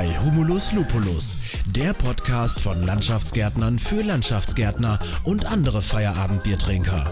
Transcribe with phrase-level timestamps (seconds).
[0.00, 1.36] bei Humulus Lupulus,
[1.76, 7.04] der Podcast von Landschaftsgärtnern für Landschaftsgärtner und andere Feierabendbiertrinker.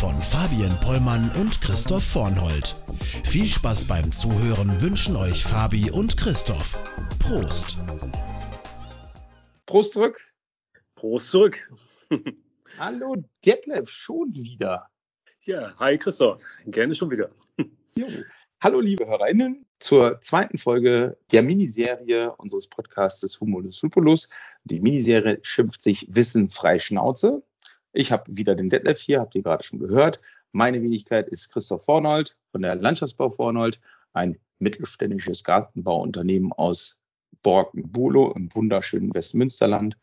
[0.00, 2.76] Von Fabian Pollmann und Christoph Vornhold.
[3.24, 6.78] Viel Spaß beim Zuhören wünschen euch Fabi und Christoph.
[7.18, 7.76] Prost!
[9.66, 10.18] Prost zurück.
[10.94, 11.70] Prost zurück.
[12.78, 14.88] Hallo Detlef, schon wieder.
[15.42, 17.28] Ja, hi Christoph, gerne schon wieder.
[17.94, 18.06] Jo.
[18.62, 24.30] Hallo liebe Hörerinnen zur zweiten Folge der Miniserie unseres Podcastes Humulus Lupulus.
[24.64, 27.42] Die Miniserie schimpft sich Wissen frei Schnauze.
[27.92, 30.22] Ich habe wieder den Detlef hier, habt ihr gerade schon gehört.
[30.52, 33.78] Meine Wenigkeit ist Christoph Vornold von der Landschaftsbau Vornold,
[34.14, 36.98] ein mittelständisches Gartenbauunternehmen aus
[37.42, 39.98] Borken-Bulow im wunderschönen Westmünsterland.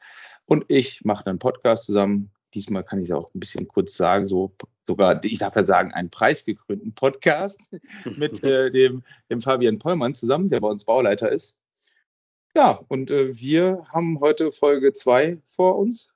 [0.45, 4.27] Und ich mache einen Podcast zusammen diesmal kann ich es auch ein bisschen kurz sagen,
[4.27, 7.69] so sogar, ich darf ja sagen, einen preisgekrönten Podcast
[8.17, 11.57] mit äh, dem, dem Fabian Pollmann zusammen, der bei uns Bauleiter ist.
[12.53, 16.13] Ja, und äh, wir haben heute Folge zwei vor uns,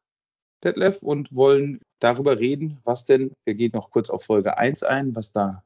[0.64, 5.16] Detlef, und wollen darüber reden, was denn, wir gehen noch kurz auf Folge eins ein,
[5.16, 5.64] was da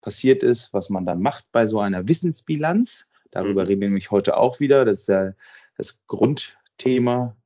[0.00, 3.06] passiert ist, was man dann macht bei so einer Wissensbilanz.
[3.30, 3.68] Darüber mhm.
[3.68, 4.84] reden wir nämlich heute auch wieder.
[4.84, 5.32] Das ist ja
[5.76, 7.36] das Grundthema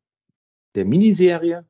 [0.75, 1.67] der Miniserie.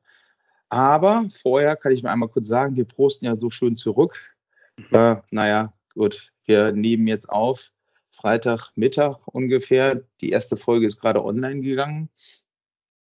[0.73, 4.35] Aber vorher kann ich mir einmal kurz sagen, wir prosten ja so schön zurück.
[4.77, 4.97] Mhm.
[4.97, 7.71] Äh, naja, gut, wir nehmen jetzt auf.
[8.09, 10.01] Freitagmittag ungefähr.
[10.19, 12.09] Die erste Folge ist gerade online gegangen.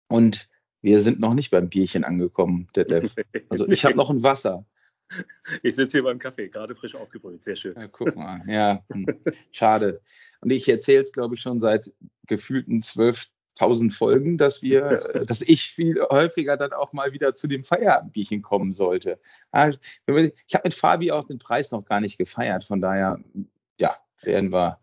[0.06, 0.50] Und
[0.82, 3.14] wir sind noch nicht beim Bierchen angekommen, Detlef.
[3.48, 4.66] Also ich habe noch ein Wasser.
[5.62, 7.42] Ich sitze hier beim Kaffee, gerade frisch aufgebrüht.
[7.42, 7.74] Sehr schön.
[7.74, 9.06] Ja, guck mal, ja, hm,
[9.50, 10.02] schade.
[10.42, 11.90] Und ich erzähle es, glaube ich, schon seit
[12.26, 17.46] gefühlten zwölf tausend Folgen, dass wir, dass ich viel häufiger dann auch mal wieder zu
[17.46, 19.18] dem Feierabendbierchen kommen sollte.
[19.52, 23.20] Ich habe mit Fabi auch den Preis noch gar nicht gefeiert, von daher,
[23.78, 24.78] ja, werden wir.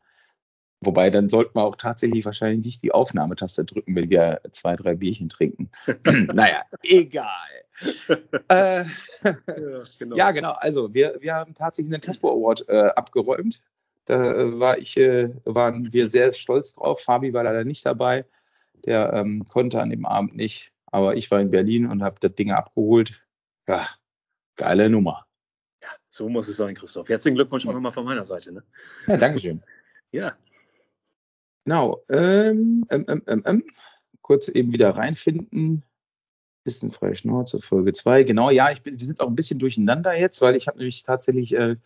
[0.81, 4.95] Wobei, dann sollten wir auch tatsächlich wahrscheinlich nicht die Aufnahmetaste drücken, wenn wir zwei, drei
[4.95, 5.69] Bierchen trinken.
[6.33, 7.27] naja, egal.
[8.47, 10.15] äh, ja, genau.
[10.15, 10.51] ja, genau.
[10.51, 13.61] Also, wir, wir haben tatsächlich einen Tespo Award äh, abgeräumt.
[14.05, 17.01] Da äh, war ich, äh, waren wir sehr stolz drauf.
[17.01, 18.25] Fabi war leider nicht dabei.
[18.85, 22.35] Der ähm, konnte an dem Abend nicht, aber ich war in Berlin und habe das
[22.35, 23.25] Ding abgeholt.
[23.67, 23.87] Ja,
[24.55, 25.25] geile Nummer.
[25.81, 27.09] Ja, so muss es sein, Christoph.
[27.09, 28.51] Herzlichen Glückwunsch auch nochmal von meiner Seite.
[28.51, 28.63] Ne?
[29.07, 29.63] Ja, Dankeschön.
[30.11, 30.35] ja.
[31.65, 32.03] Genau.
[32.09, 33.63] Ähm, ähm, ähm, ähm, ähm
[34.21, 35.83] kurz eben wieder reinfinden.
[36.63, 38.23] Bisschen freie Schnauze, Folge 2.
[38.23, 41.01] Genau, ja, ich bin, wir sind auch ein bisschen durcheinander jetzt, weil ich habe nämlich
[41.01, 41.77] tatsächlich äh,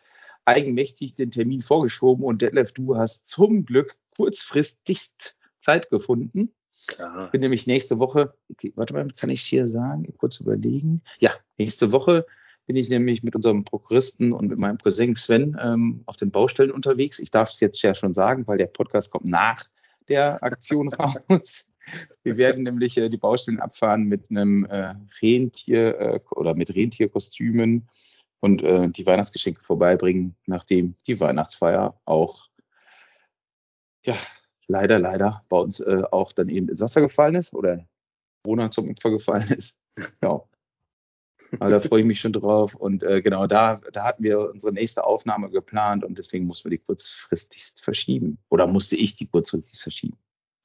[0.43, 6.53] eigenmächtig den Termin vorgeschoben und Detlef, du hast zum Glück kurzfristigst Zeit gefunden.
[6.87, 7.25] Klar.
[7.25, 10.11] Ich bin nämlich nächste Woche, okay, warte mal, kann ich es hier sagen?
[10.17, 11.01] Kurz überlegen.
[11.19, 12.25] Ja, nächste Woche
[12.65, 16.71] bin ich nämlich mit unserem Prokuristen und mit meinem Cousin Sven ähm, auf den Baustellen
[16.71, 17.19] unterwegs.
[17.19, 19.65] Ich darf es jetzt ja schon sagen, weil der Podcast kommt nach
[20.07, 21.67] der Aktion raus.
[22.23, 27.89] Wir werden nämlich äh, die Baustellen abfahren mit einem äh, Rentier äh, oder mit Rentierkostümen
[28.39, 32.49] und äh, die Weihnachtsgeschenke vorbeibringen, nachdem die Weihnachtsfeier auch
[34.05, 34.17] ja,
[34.67, 37.85] leider, leider bei uns äh, auch dann eben ins Wasser gefallen ist oder
[38.43, 39.79] Corona zum Opfer gefallen ist.
[40.21, 40.41] ja.
[41.59, 42.75] Aber da freue ich mich schon drauf.
[42.75, 46.77] Und äh, genau da, da hatten wir unsere nächste Aufnahme geplant und deswegen mussten wir
[46.77, 48.39] die kurzfristig verschieben.
[48.49, 50.17] Oder musste ich die kurzfristig verschieben?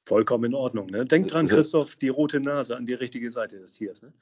[0.07, 0.87] Vollkommen in Ordnung.
[0.87, 1.05] Ne?
[1.05, 4.01] Denk dran, Christoph, die rote Nase an die richtige Seite des Tiers.
[4.01, 4.13] Ne?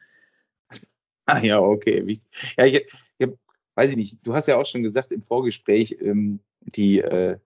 [1.29, 2.17] Ah ja, okay.
[2.57, 2.85] Ja, ich,
[3.17, 3.27] ich,
[3.75, 4.25] weiß ich nicht.
[4.25, 7.37] Du hast ja auch schon gesagt im Vorgespräch, ähm, die, äh,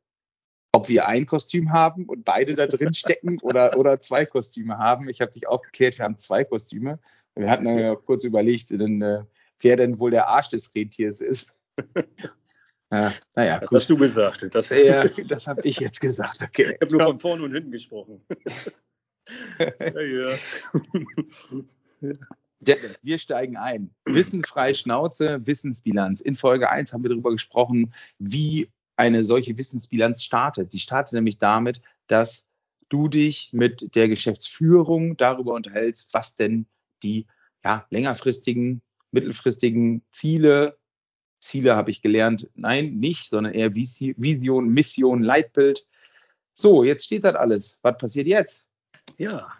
[0.73, 5.09] ob wir ein Kostüm haben und beide da drin stecken oder, oder zwei Kostüme haben.
[5.09, 6.99] Ich habe dich aufgeklärt, wir haben zwei Kostüme.
[7.35, 9.23] Wir hatten dann ja kurz überlegt, denn, äh,
[9.59, 11.59] wer denn wohl der Arsch des Rentiers ist.
[12.91, 13.79] ja, naja, das gut.
[13.79, 14.47] hast du gesagt.
[14.51, 16.41] Das, ja, das habe ich jetzt gesagt.
[16.41, 16.75] Okay.
[16.75, 18.21] Ich habe nur von vorne und hinten gesprochen.
[19.59, 20.37] ja, ja.
[23.01, 23.89] Wir steigen ein.
[24.05, 26.21] Wissenfrei Schnauze, Wissensbilanz.
[26.21, 30.73] In Folge 1 haben wir darüber gesprochen, wie eine solche Wissensbilanz startet.
[30.73, 32.47] Die startet nämlich damit, dass
[32.89, 36.65] du dich mit der Geschäftsführung darüber unterhältst, was denn
[37.03, 37.25] die
[37.63, 40.77] ja, längerfristigen, mittelfristigen Ziele,
[41.39, 45.87] Ziele habe ich gelernt, nein, nicht, sondern eher Vision, Mission, Leitbild.
[46.53, 47.79] So, jetzt steht das alles.
[47.81, 48.69] Was passiert jetzt?
[49.17, 49.51] Ja,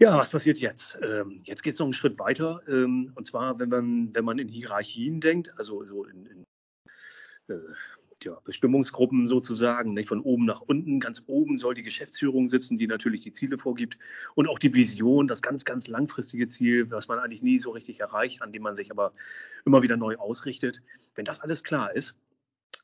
[0.00, 0.98] ja, was passiert jetzt?
[1.02, 2.62] Ähm, jetzt geht es noch einen Schritt weiter.
[2.68, 6.44] Ähm, und zwar, wenn man, wenn man in Hierarchien denkt, also so in, in
[7.48, 7.58] äh,
[8.24, 11.00] ja, Bestimmungsgruppen sozusagen, nicht von oben nach unten.
[11.00, 13.98] Ganz oben soll die Geschäftsführung sitzen, die natürlich die Ziele vorgibt
[14.34, 18.00] und auch die Vision, das ganz, ganz langfristige Ziel, was man eigentlich nie so richtig
[18.00, 19.12] erreicht, an dem man sich aber
[19.64, 20.82] immer wieder neu ausrichtet.
[21.14, 22.14] Wenn das alles klar ist,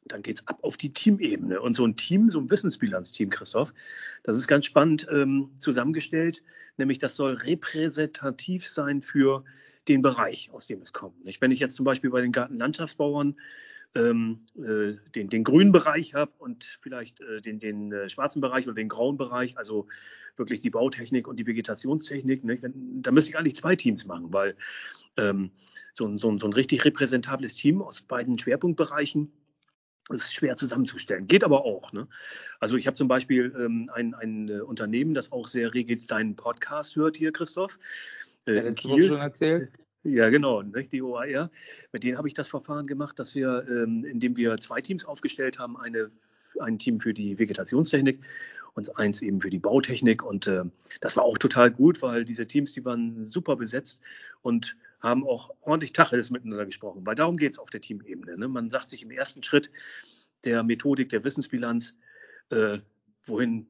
[0.09, 1.61] dann geht es ab auf die Teamebene.
[1.61, 3.73] Und so ein Team, so ein Wissensbilanzteam, Christoph,
[4.23, 6.43] das ist ganz spannend ähm, zusammengestellt,
[6.77, 9.45] nämlich das soll repräsentativ sein für
[9.89, 11.25] den Bereich, aus dem es kommt.
[11.25, 11.41] Nicht?
[11.41, 13.37] Wenn ich jetzt zum Beispiel bei den Gartenlandschaftsbauern
[13.97, 18.67] ähm, äh, den, den grünen Bereich habe und vielleicht äh, den, den äh, schwarzen Bereich
[18.67, 19.89] oder den grauen Bereich, also
[20.37, 22.63] wirklich die Bautechnik und die Vegetationstechnik, nicht?
[22.63, 24.55] Wenn, da müsste ich eigentlich zwei Teams machen, weil
[25.17, 25.51] ähm,
[25.93, 29.33] so, so, so ein richtig repräsentables Team aus beiden Schwerpunktbereichen
[30.11, 31.27] ist schwer zusammenzustellen.
[31.27, 31.93] Geht aber auch.
[31.93, 32.07] Ne?
[32.61, 36.37] Also ich habe zum Beispiel ähm, ein, ein äh, Unternehmen, das auch sehr rege deinen
[36.37, 37.79] Podcast hört hier, Christoph.
[38.47, 39.71] Äh, ja, letzte Woche schon erzählt.
[40.05, 40.93] Ja, genau, nicht?
[40.93, 41.51] die OAR.
[41.93, 45.59] Mit denen habe ich das Verfahren gemacht, dass wir, ähm, indem wir zwei Teams aufgestellt
[45.59, 46.11] haben, eine,
[46.61, 48.21] ein Team für die Vegetationstechnik
[48.75, 50.23] und eins eben für die Bautechnik.
[50.23, 50.65] Und äh,
[51.01, 54.01] das war auch total gut, weil diese Teams, die waren super besetzt
[54.43, 57.05] und haben auch ordentlich Tacheles miteinander gesprochen.
[57.05, 58.37] Weil darum geht es auf der Teamebene.
[58.37, 58.49] Ne?
[58.49, 59.71] Man sagt sich im ersten Schritt
[60.45, 61.95] der Methodik, der Wissensbilanz,
[62.51, 62.79] äh,
[63.25, 63.67] wohin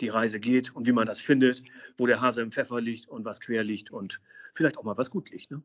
[0.00, 1.62] die Reise geht und wie man das findet,
[1.96, 4.20] wo der Hase im Pfeffer liegt und was quer liegt und
[4.54, 5.50] vielleicht auch mal was gut liegt.
[5.50, 5.62] Ne?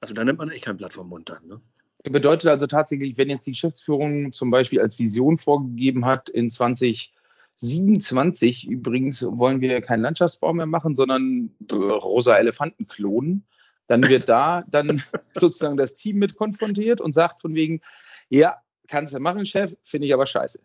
[0.00, 1.46] Also da nimmt man echt kein Blatt vom Mund dann.
[1.46, 1.60] Ne?
[2.04, 8.68] Bedeutet also tatsächlich, wenn jetzt die Geschäftsführung zum Beispiel als Vision vorgegeben hat, in 2027
[8.68, 13.46] übrigens wollen wir keinen Landschaftsbau mehr machen, sondern rosa Elefanten klonen,
[13.86, 15.02] dann wird da dann
[15.34, 17.80] sozusagen das Team mit konfrontiert und sagt von wegen,
[18.28, 20.60] ja, kannst du machen, Chef, finde ich aber scheiße.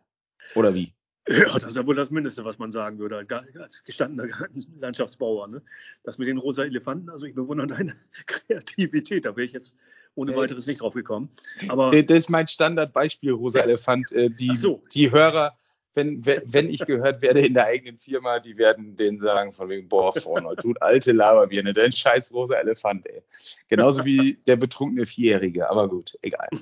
[0.56, 0.94] Oder wie?
[1.30, 3.26] Ja, das ist ja wohl das Mindeste, was man sagen würde,
[3.60, 4.28] als gestandener
[4.80, 5.48] Landschaftsbauer.
[5.48, 5.62] Ne?
[6.04, 7.94] Das mit den rosa Elefanten, also ich bewundere deine
[8.26, 9.78] Kreativität, da wäre ich jetzt
[10.16, 11.30] ohne weiteres nicht drauf gekommen.
[11.68, 14.12] Aber das ist mein Standardbeispiel, rosa Elefant.
[14.12, 14.81] Äh, die, so.
[14.92, 15.56] die Hörer,
[15.94, 19.88] wenn, wenn ich gehört werde in der eigenen Firma, die werden denen sagen, von wegen,
[19.88, 23.22] boah, vorne, tut alte Laberbirne, dein scheiß rosa Elefant, ey.
[23.68, 26.50] Genauso wie der betrunkene Vierjährige, aber gut, egal.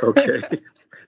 [0.00, 0.42] Okay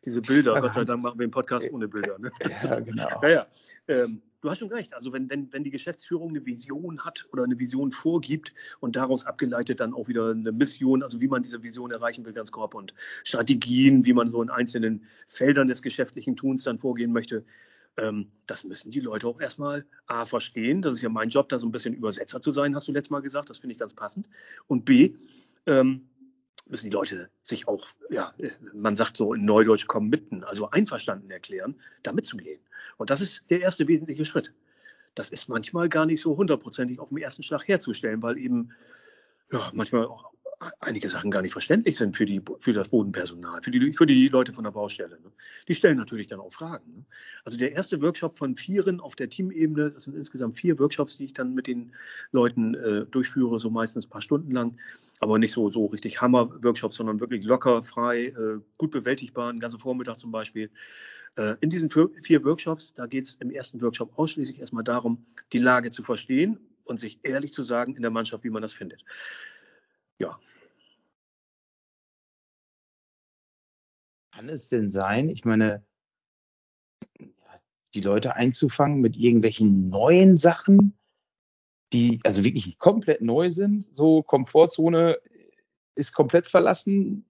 [0.08, 0.60] diese Bilder.
[0.60, 2.18] Gott sei Dank machen wir einen Podcast ohne Bilder.
[2.18, 2.30] Ne?
[2.62, 3.08] Ja, genau.
[3.22, 3.46] Ja, ja.
[3.88, 4.94] Ähm, du hast schon recht.
[4.94, 9.24] Also wenn, wenn, wenn die Geschäftsführung eine Vision hat oder eine Vision vorgibt und daraus
[9.26, 12.74] abgeleitet dann auch wieder eine Mission, also wie man diese Vision erreichen will, ganz grob
[12.74, 12.94] und
[13.24, 17.44] Strategien, wie man so in einzelnen Feldern des geschäftlichen Tuns dann vorgehen möchte,
[17.98, 20.82] ähm, das müssen die Leute auch erstmal A verstehen.
[20.82, 23.10] Das ist ja mein Job, da so ein bisschen Übersetzer zu sein, hast du letztes
[23.10, 23.50] Mal gesagt.
[23.50, 24.28] Das finde ich ganz passend.
[24.68, 25.14] Und B,
[25.66, 26.08] ähm,
[26.68, 28.32] müssen die Leute sich auch, ja,
[28.72, 32.60] man sagt so in Neudeutsch kommen mitten, also einverstanden erklären, da mitzugehen.
[32.96, 34.52] Und das ist der erste wesentliche Schritt.
[35.14, 38.70] Das ist manchmal gar nicht so hundertprozentig auf den ersten Schlag herzustellen, weil eben
[39.50, 40.30] ja, manchmal auch
[40.80, 44.28] einige Sachen gar nicht verständlich sind für, die, für das Bodenpersonal, für die, für die
[44.28, 45.20] Leute von der Baustelle.
[45.20, 45.30] Ne?
[45.68, 46.92] Die stellen natürlich dann auch Fragen.
[46.94, 47.04] Ne?
[47.44, 51.26] Also der erste Workshop von vieren auf der Teamebene, das sind insgesamt vier Workshops, die
[51.26, 51.92] ich dann mit den
[52.32, 54.76] Leuten äh, durchführe, so meistens ein paar Stunden lang,
[55.20, 59.78] aber nicht so, so richtig Hammer-Workshops, sondern wirklich locker, frei, äh, gut bewältigbar, einen ganzen
[59.78, 60.70] Vormittag zum Beispiel.
[61.36, 65.22] Äh, in diesen vier Workshops, da geht es im ersten Workshop ausschließlich erstmal darum,
[65.52, 68.72] die Lage zu verstehen und sich ehrlich zu sagen in der Mannschaft, wie man das
[68.72, 69.04] findet
[70.18, 70.38] ja.
[74.32, 75.84] Kann es denn sein, ich meine,
[77.94, 80.96] die Leute einzufangen mit irgendwelchen neuen Sachen,
[81.92, 85.18] die also wirklich komplett neu sind, so Komfortzone
[85.94, 87.24] ist komplett verlassen.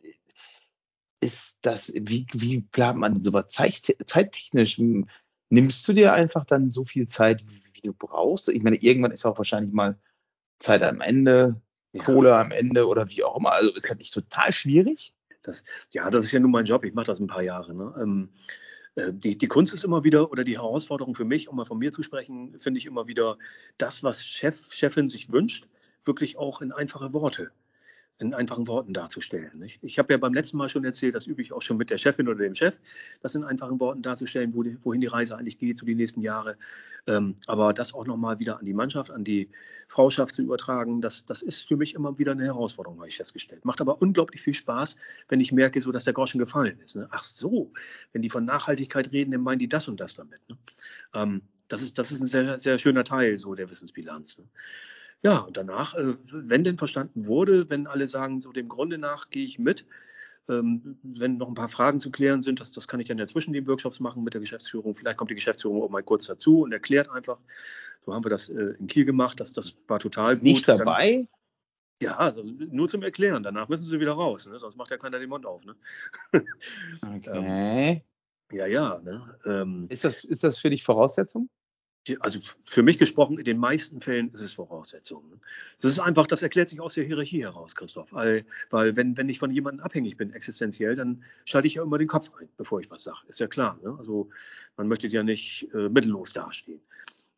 [1.21, 4.81] Ist das, wie, wie plant man sowas zeittechnisch?
[5.51, 8.49] Nimmst du dir einfach dann so viel Zeit, wie du brauchst?
[8.49, 9.99] Ich meine, irgendwann ist auch wahrscheinlich mal
[10.59, 11.61] Zeit am Ende.
[11.99, 13.53] Kohle am Ende oder wie auch immer.
[13.53, 15.13] Also ist das nicht total schwierig?
[15.43, 16.85] Das, ja, das ist ja nun mein Job.
[16.85, 17.75] Ich mache das ein paar Jahre.
[17.75, 17.95] Ne?
[18.01, 18.29] Ähm,
[18.95, 21.79] äh, die, die Kunst ist immer wieder, oder die Herausforderung für mich, um mal von
[21.79, 23.39] mir zu sprechen, finde ich immer wieder,
[23.79, 25.69] das, was Chef, Chefin sich wünscht,
[26.05, 27.51] wirklich auch in einfache Worte
[28.19, 29.59] in einfachen Worten darzustellen.
[29.59, 29.79] Nicht?
[29.83, 31.99] Ich habe ja beim letzten Mal schon erzählt, das übe ich auch schon mit der
[31.99, 32.77] Chefin oder dem Chef,
[33.23, 36.21] das in einfachen Worten darzustellen, wo die, wohin die Reise eigentlich geht, so die nächsten
[36.21, 36.57] Jahre.
[37.07, 39.49] Ähm, aber das auch nochmal wieder an die Mannschaft, an die
[39.87, 43.65] Frauschaft zu übertragen, das, das ist für mich immer wieder eine Herausforderung, habe ich festgestellt.
[43.65, 44.97] Macht aber unglaublich viel Spaß,
[45.29, 46.97] wenn ich merke, so dass der Groschen gefallen ist.
[46.97, 47.09] Ne?
[47.11, 47.73] Ach so,
[48.13, 50.41] wenn die von Nachhaltigkeit reden, dann meinen die das und das damit.
[50.49, 50.59] Ne?
[51.15, 54.39] Ähm, das, ist, das ist ein sehr, sehr schöner Teil so der Wissensbilanz.
[54.39, 54.45] Ne?
[55.23, 59.31] Ja, und danach, äh, wenn denn verstanden wurde, wenn alle sagen, so dem Grunde nach
[59.31, 59.85] gehe ich mit,
[60.49, 63.27] ähm, wenn noch ein paar Fragen zu klären sind, das, das kann ich dann ja
[63.27, 64.95] zwischen den Workshops machen mit der Geschäftsführung.
[64.95, 67.39] Vielleicht kommt die Geschäftsführung auch mal kurz dazu und erklärt einfach.
[68.07, 69.41] So haben wir das äh, in Kiel gemacht.
[69.41, 70.43] Das, das war total gut.
[70.43, 71.17] Nicht dabei?
[71.17, 71.29] Dann,
[72.01, 73.43] ja, also nur zum Erklären.
[73.43, 74.59] Danach müssen sie wieder raus, ne?
[74.59, 75.65] sonst macht ja keiner den Mund auf.
[75.65, 75.75] Ne?
[77.03, 78.03] okay.
[78.51, 79.01] ähm, ja, ja.
[79.01, 79.39] Ne?
[79.45, 81.51] Ähm, ist, das, ist das für dich Voraussetzung?
[82.21, 85.29] Also für mich gesprochen, in den meisten Fällen ist es Voraussetzung.
[85.29, 85.39] Ne?
[85.81, 88.13] Das ist einfach, das erklärt sich aus der Hierarchie heraus, Christoph.
[88.13, 91.99] Weil, weil wenn, wenn ich von jemandem abhängig bin, existenziell, dann schalte ich ja immer
[91.99, 93.19] den Kopf ein, bevor ich was sage.
[93.29, 93.79] Ist ja klar.
[93.83, 93.95] Ne?
[93.99, 94.31] Also
[94.77, 96.81] man möchte ja nicht äh, mittellos dastehen.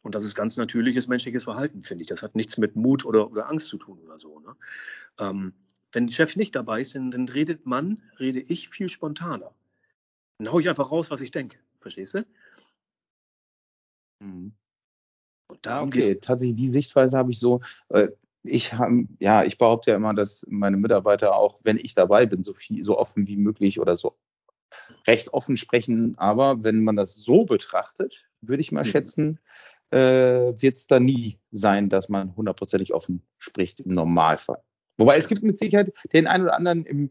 [0.02, 2.08] Und das ist ganz natürliches menschliches Verhalten, finde ich.
[2.08, 4.40] Das hat nichts mit Mut oder, oder Angst zu tun oder so.
[4.40, 4.56] Ne?
[5.18, 5.52] Ähm,
[5.92, 9.54] wenn der Chef nicht dabei ist, dann, dann redet man, rede ich viel spontaner.
[10.38, 11.58] Dann haue ich einfach raus, was ich denke.
[11.80, 12.24] Verstehst du?
[14.20, 14.52] Mhm.
[15.64, 17.61] Ja, okay, tatsächlich die Sichtweise habe ich so.
[17.88, 18.09] Äh,
[18.42, 22.42] ich habe, ja, ich behaupte ja immer, dass meine Mitarbeiter auch, wenn ich dabei bin,
[22.42, 24.16] so viel, so offen wie möglich oder so
[25.07, 26.16] recht offen sprechen.
[26.19, 28.88] Aber wenn man das so betrachtet, würde ich mal mhm.
[28.88, 29.40] schätzen,
[29.90, 34.62] äh, wird es da nie sein, dass man hundertprozentig offen spricht im Normalfall.
[34.97, 37.11] Wobei es gibt mit Sicherheit den einen oder anderen im,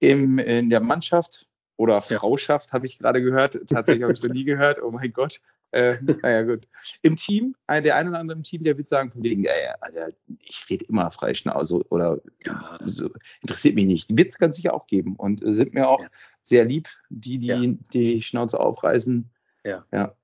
[0.00, 3.60] im, in der Mannschaft oder Frauschaft, habe ich gerade gehört.
[3.68, 4.82] Tatsächlich habe ich so nie gehört.
[4.82, 5.40] Oh mein Gott.
[5.72, 6.66] Äh, naja, gut.
[7.02, 10.10] Im Team, der eine oder andere im Team, der wird sagen, von wegen, äh, Alter,
[10.40, 12.78] ich rede immer frei Schnauze oder ja.
[12.86, 13.10] so,
[13.42, 14.08] interessiert mich nicht.
[14.08, 16.08] Die wird es ganz sicher auch geben und sind mir auch ja.
[16.42, 17.60] sehr lieb, die, die ja.
[17.92, 19.30] die Schnauze aufreißen.
[19.64, 19.84] Ja.
[19.92, 20.14] ja.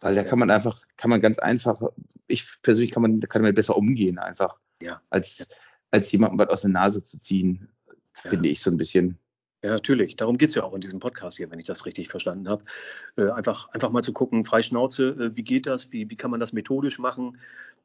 [0.00, 1.82] Weil da kann man einfach, kann man ganz einfach,
[2.28, 4.58] ich persönlich kann man, kann man besser umgehen, einfach.
[4.80, 5.02] Ja.
[5.10, 5.48] Als,
[5.90, 7.68] als jemandem was aus der Nase zu ziehen,
[8.14, 9.18] finde ich so ein bisschen.
[9.62, 10.16] Ja, natürlich.
[10.16, 12.64] Darum geht es ja auch in diesem Podcast hier, wenn ich das richtig verstanden habe.
[13.16, 16.40] Äh, einfach, einfach mal zu gucken, Freischnauze, äh, wie geht das, wie, wie kann man
[16.40, 17.36] das methodisch machen?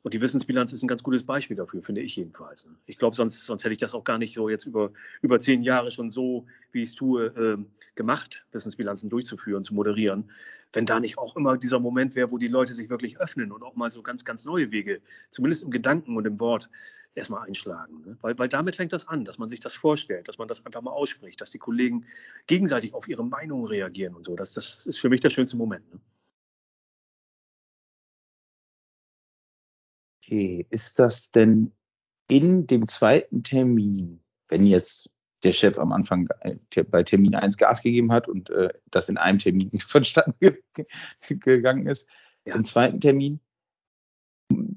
[0.01, 2.67] Und die Wissensbilanz ist ein ganz gutes Beispiel dafür, finde ich jedenfalls.
[2.85, 4.91] Ich glaube, sonst, sonst hätte ich das auch gar nicht so jetzt über,
[5.21, 7.57] über zehn Jahre schon so, wie ich es tue, äh,
[7.95, 10.31] gemacht, Wissensbilanzen durchzuführen, zu moderieren.
[10.71, 13.63] Wenn da nicht auch immer dieser Moment wäre, wo die Leute sich wirklich öffnen und
[13.63, 15.01] auch mal so ganz, ganz neue Wege,
[15.31, 16.69] zumindest im Gedanken und im Wort,
[17.15, 18.01] erstmal einschlagen.
[18.05, 18.17] Ne?
[18.21, 20.81] Weil, weil damit fängt das an, dass man sich das vorstellt, dass man das einfach
[20.81, 22.05] mal ausspricht, dass die Kollegen
[22.47, 24.35] gegenseitig auf ihre Meinung reagieren und so.
[24.35, 25.91] Das, das ist für mich der schönste Moment.
[25.93, 25.99] Ne?
[30.21, 31.71] Okay, ist das denn
[32.27, 35.11] in dem zweiten Termin, wenn jetzt
[35.43, 39.17] der Chef am Anfang äh, bei Termin 1 Gas gegeben hat und äh, das in
[39.17, 40.33] einem Termin vonstatten
[41.29, 42.07] gegangen ist,
[42.45, 42.55] ja.
[42.55, 43.39] im zweiten Termin,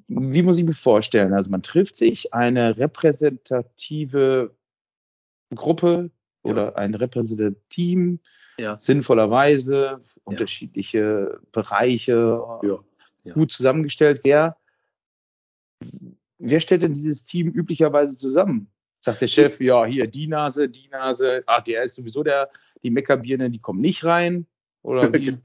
[0.09, 1.35] wie muss ich mir vorstellen?
[1.35, 4.55] Also man trifft sich, eine repräsentative
[5.55, 6.11] Gruppe
[6.43, 6.75] oder ja.
[6.77, 8.21] ein repräsentatives Team,
[8.59, 8.79] ja.
[8.79, 12.43] sinnvollerweise, unterschiedliche Bereiche,
[13.35, 14.21] gut zusammengestellt.
[14.25, 14.57] Wer,
[16.38, 18.71] wer stellt denn dieses Team üblicherweise zusammen?
[19.00, 22.50] Sagt der Chef, ja, hier die Nase, die Nase, ah, der ist sowieso der,
[22.83, 24.47] die Meckerbirne, die kommen nicht rein.
[24.83, 25.38] Oder wie?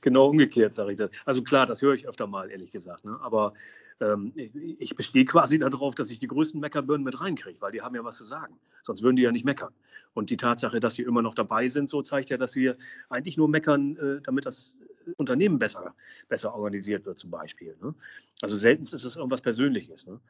[0.00, 1.10] genau umgekehrt, sage ich das.
[1.24, 3.04] Also klar, das höre ich öfter mal, ehrlich gesagt.
[3.04, 3.18] Ne?
[3.22, 3.54] Aber
[4.00, 7.94] ähm, ich bestehe quasi darauf, dass ich die größten Meckerbirnen mit reinkriege, weil die haben
[7.94, 8.58] ja was zu sagen.
[8.82, 9.72] Sonst würden die ja nicht meckern.
[10.14, 12.76] Und die Tatsache, dass sie immer noch dabei sind, so zeigt ja, dass wir
[13.08, 14.74] eigentlich nur meckern, äh, damit das
[15.16, 15.94] Unternehmen besser,
[16.28, 17.76] besser organisiert wird, zum Beispiel.
[17.80, 17.94] Ne?
[18.40, 20.06] Also selten ist es irgendwas Persönliches.
[20.06, 20.20] Ne?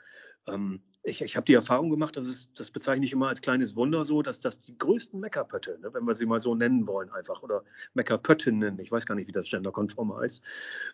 [0.46, 3.76] Ähm, ich, ich habe die Erfahrung gemacht, dass es, das bezeichne ich immer als kleines
[3.76, 7.10] Wunder so, dass das die größten Meckerpötte, ne, wenn wir sie mal so nennen wollen,
[7.10, 10.42] einfach, oder Meckerpöttinnen, ich weiß gar nicht, wie das genderkonform heißt,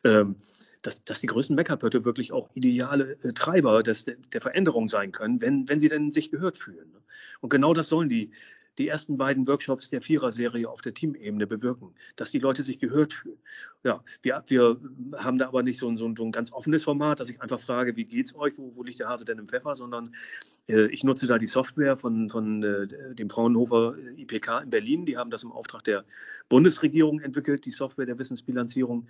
[0.05, 0.37] ähm,
[0.83, 5.41] dass, dass die größten Meckerpötte wirklich auch ideale äh, Treiber des, der Veränderung sein können,
[5.41, 6.91] wenn, wenn sie denn sich gehört fühlen.
[6.93, 7.01] Ne?
[7.41, 8.31] Und genau das sollen die,
[8.79, 13.13] die ersten beiden Workshops der Vierer-Serie auf der Teamebene bewirken, dass die Leute sich gehört
[13.13, 13.39] fühlen.
[13.85, 14.79] Ja, wir, wir
[15.17, 17.41] haben da aber nicht so ein, so, ein, so ein ganz offenes Format, dass ich
[17.41, 20.15] einfach frage, wie geht's euch, wo, wo liegt der Hase denn im Pfeffer, sondern
[20.69, 25.07] äh, ich nutze da die Software von, von äh, dem Fraunhofer IPK in Berlin.
[25.07, 26.05] Die haben das im Auftrag der
[26.49, 29.07] Bundesregierung entwickelt, die Software der Wissensbilanzierung.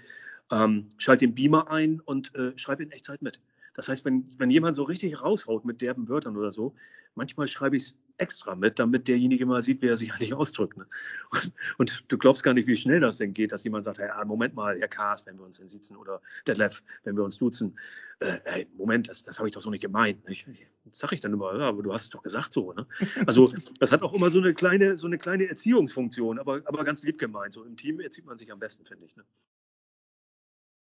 [0.50, 3.40] Ähm, schalte den Beamer ein und äh, schreibe in Echtzeit mit.
[3.74, 6.74] Das heißt, wenn, wenn jemand so richtig raushaut mit derben Wörtern oder so,
[7.14, 10.76] manchmal schreibe ich es extra mit, damit derjenige mal sieht, wie er sich eigentlich ausdrückt.
[10.76, 10.86] Ne?
[11.30, 14.08] Und, und, du glaubst gar nicht, wie schnell das denn geht, dass jemand sagt, hey,
[14.08, 17.38] ah, Moment mal, Herr Kaas, wenn wir uns sitzen oder der Lev, wenn wir uns
[17.38, 17.76] duzen.
[18.20, 20.26] Äh, hey, Moment, das, das habe ich doch so nicht gemeint.
[20.28, 20.46] Nicht?
[20.84, 22.72] Das sage ich dann immer, ja, aber du hast es doch gesagt so.
[22.72, 22.86] Ne?
[23.26, 27.02] Also das hat auch immer so eine kleine, so eine kleine Erziehungsfunktion, aber, aber ganz
[27.02, 27.52] lieb gemeint.
[27.52, 29.16] So im Team erzieht man sich am besten, finde ich.
[29.16, 29.24] Ne?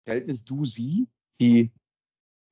[0.04, 1.06] Verhältnis du sie,
[1.38, 1.70] die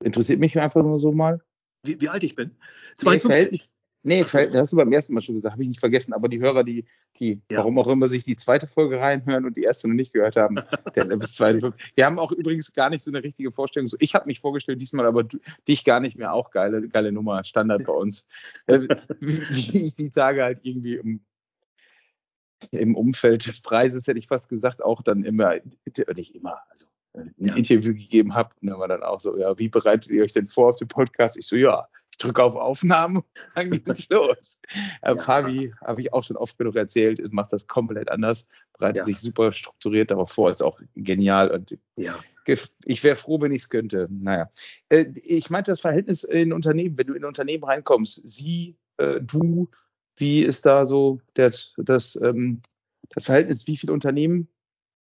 [0.02, 1.40] Interessiert mich einfach nur so mal.
[1.84, 2.56] Wie, wie alt ich bin?
[2.96, 3.70] 52.
[4.04, 6.28] Nee, Verhältnis, das hast du beim ersten Mal schon gesagt, habe ich nicht vergessen, aber
[6.28, 6.86] die Hörer, die,
[7.18, 7.58] die ja.
[7.58, 10.56] warum auch immer sich die zweite Folge reinhören und die erste noch nicht gehört haben,
[10.94, 11.76] der bis zweite Folge.
[11.96, 13.90] Wir haben auch übrigens gar nicht so eine richtige Vorstellung.
[13.98, 16.32] Ich habe mich vorgestellt diesmal, aber du, dich gar nicht mehr.
[16.32, 18.28] Auch geile, geile Nummer, Standard bei uns.
[18.66, 18.86] Äh,
[19.20, 21.20] wie ich die Tage halt irgendwie im,
[22.70, 25.54] im Umfeld des Preises, hätte ich fast gesagt, auch dann immer,
[26.14, 26.86] nicht immer, also
[27.18, 27.54] ein ja.
[27.54, 28.50] Interview gegeben habe.
[28.60, 30.88] Und dann war dann auch so, ja, wie bereitet ihr euch denn vor auf den
[30.88, 31.36] Podcast?
[31.36, 34.60] Ich so, ja, ich drücke auf Aufnahme, dann geht's los.
[35.02, 35.16] Äh, ja.
[35.16, 39.04] Fabi, habe ich auch schon oft genug erzählt, macht das komplett anders, bereitet ja.
[39.04, 42.18] sich super strukturiert darauf vor, ist auch genial und ja.
[42.84, 44.08] ich wäre froh, wenn ich es könnte.
[44.10, 44.50] Naja,
[44.88, 49.20] äh, ich meinte das Verhältnis in Unternehmen, wenn du in ein Unternehmen reinkommst, sie, äh,
[49.20, 49.70] du,
[50.16, 52.62] wie ist da so das, das, ähm,
[53.10, 54.48] das Verhältnis, wie viele Unternehmen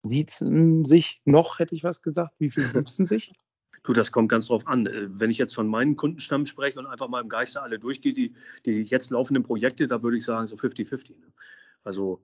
[0.04, 3.34] siezen sich noch, hätte ich was gesagt, wie viele siezen sich?
[3.84, 4.86] Du, das kommt ganz drauf an.
[4.86, 8.14] Äh, wenn ich jetzt von meinen Kundenstamm spreche und einfach mal im Geiste alle durchgehe,
[8.14, 11.20] die, die jetzt laufenden Projekte, da würde ich sagen so 50-50.
[11.20, 11.34] Ne?
[11.84, 12.22] Also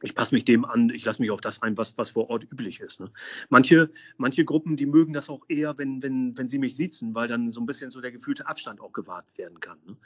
[0.00, 2.50] ich passe mich dem an, ich lasse mich auf das ein, was, was vor Ort
[2.50, 3.00] üblich ist.
[3.00, 3.10] Ne?
[3.50, 7.28] Manche, manche Gruppen, die mögen das auch eher, wenn, wenn, wenn sie mich sitzen, weil
[7.28, 9.78] dann so ein bisschen so der gefühlte Abstand auch gewahrt werden kann.
[9.86, 9.96] Ne?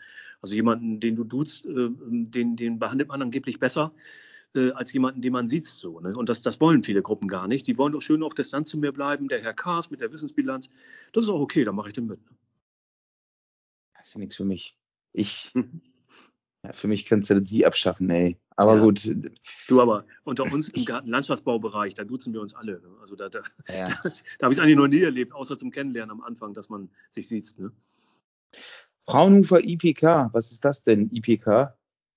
[0.41, 3.93] Also jemanden, den du duzt, äh, den, den behandelt man angeblich besser
[4.55, 5.67] äh, als jemanden, den man sieht.
[5.67, 6.17] So, ne?
[6.17, 7.67] Und das, das wollen viele Gruppen gar nicht.
[7.67, 9.29] Die wollen doch schön auf Distanz zu mir bleiben.
[9.29, 10.69] Der Herr Kars mit der Wissensbilanz,
[11.13, 12.21] das ist auch okay, dann mache ich den mit.
[12.25, 12.37] Ne?
[13.97, 14.77] Das ist nichts für mich.
[15.13, 15.81] Ich, mhm.
[16.65, 18.39] ja, für mich kannst du sie abschaffen, ey.
[18.57, 18.83] Aber ja.
[18.83, 19.11] gut.
[19.69, 22.81] Du, aber unter uns im Gartenlandschaftsbaubereich, da duzen wir uns alle.
[22.81, 22.89] Ne?
[23.01, 23.85] Also da, da, ja.
[24.03, 26.69] da, da habe ich es eigentlich noch nie erlebt, außer zum Kennenlernen am Anfang, dass
[26.69, 27.59] man sich sieht.
[27.59, 27.73] Ne?
[29.07, 31.75] Fraunhofer IPK, was ist das denn, IPK?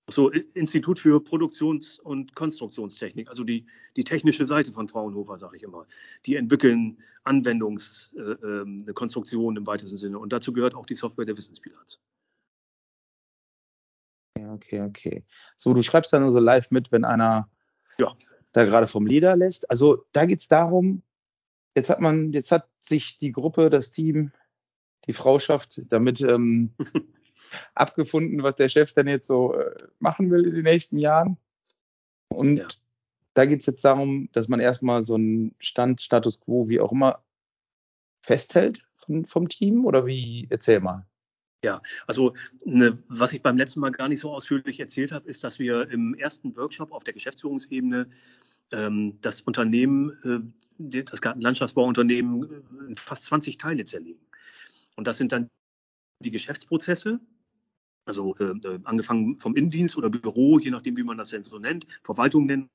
[0.08, 5.64] So, Institut für Produktions- und Konstruktionstechnik, also die, die technische Seite von Fraunhofer, sage ich
[5.64, 5.88] immer.
[6.28, 10.20] Die entwickeln Anwendungskonstruktionen äh, ähm, im weitesten Sinne.
[10.20, 12.00] Und dazu gehört auch die Software der Wissensbilanz.
[14.38, 15.24] Ja, okay, okay.
[15.56, 17.50] So, du schreibst dann also live mit, wenn einer
[17.98, 18.16] ja.
[18.52, 19.72] da gerade vom Leder lässt.
[19.72, 21.02] Also da geht es darum,
[21.76, 24.32] jetzt hat man, jetzt hat sich die Gruppe, das Team,
[25.08, 26.76] die Frauschaft damit ähm,
[27.76, 31.38] abgefunden, was der Chef dann jetzt so äh, machen will in den nächsten Jahren.
[32.30, 32.68] Und ja.
[33.34, 36.92] da geht es jetzt darum, dass man erstmal so einen Stand, Status quo, wie auch
[36.92, 37.24] immer,
[38.22, 40.48] festhält von, vom Team oder wie?
[40.50, 41.06] Erzähl mal.
[41.64, 45.44] Ja, also ne, was ich beim letzten Mal gar nicht so ausführlich erzählt habe, ist,
[45.44, 48.08] dass wir im ersten Workshop auf der Geschäftsführungsebene
[48.72, 54.22] ähm, das Unternehmen, äh, das Gartenlandschaftsbauunternehmen, äh, in fast 20 Teile zerlegen.
[54.96, 55.50] Und das sind dann
[56.20, 57.20] die Geschäftsprozesse,
[58.06, 61.60] also äh, äh, angefangen vom Innendienst oder Büro, je nachdem, wie man das denn so
[61.60, 61.88] nennt.
[62.04, 62.70] Verwaltung nennen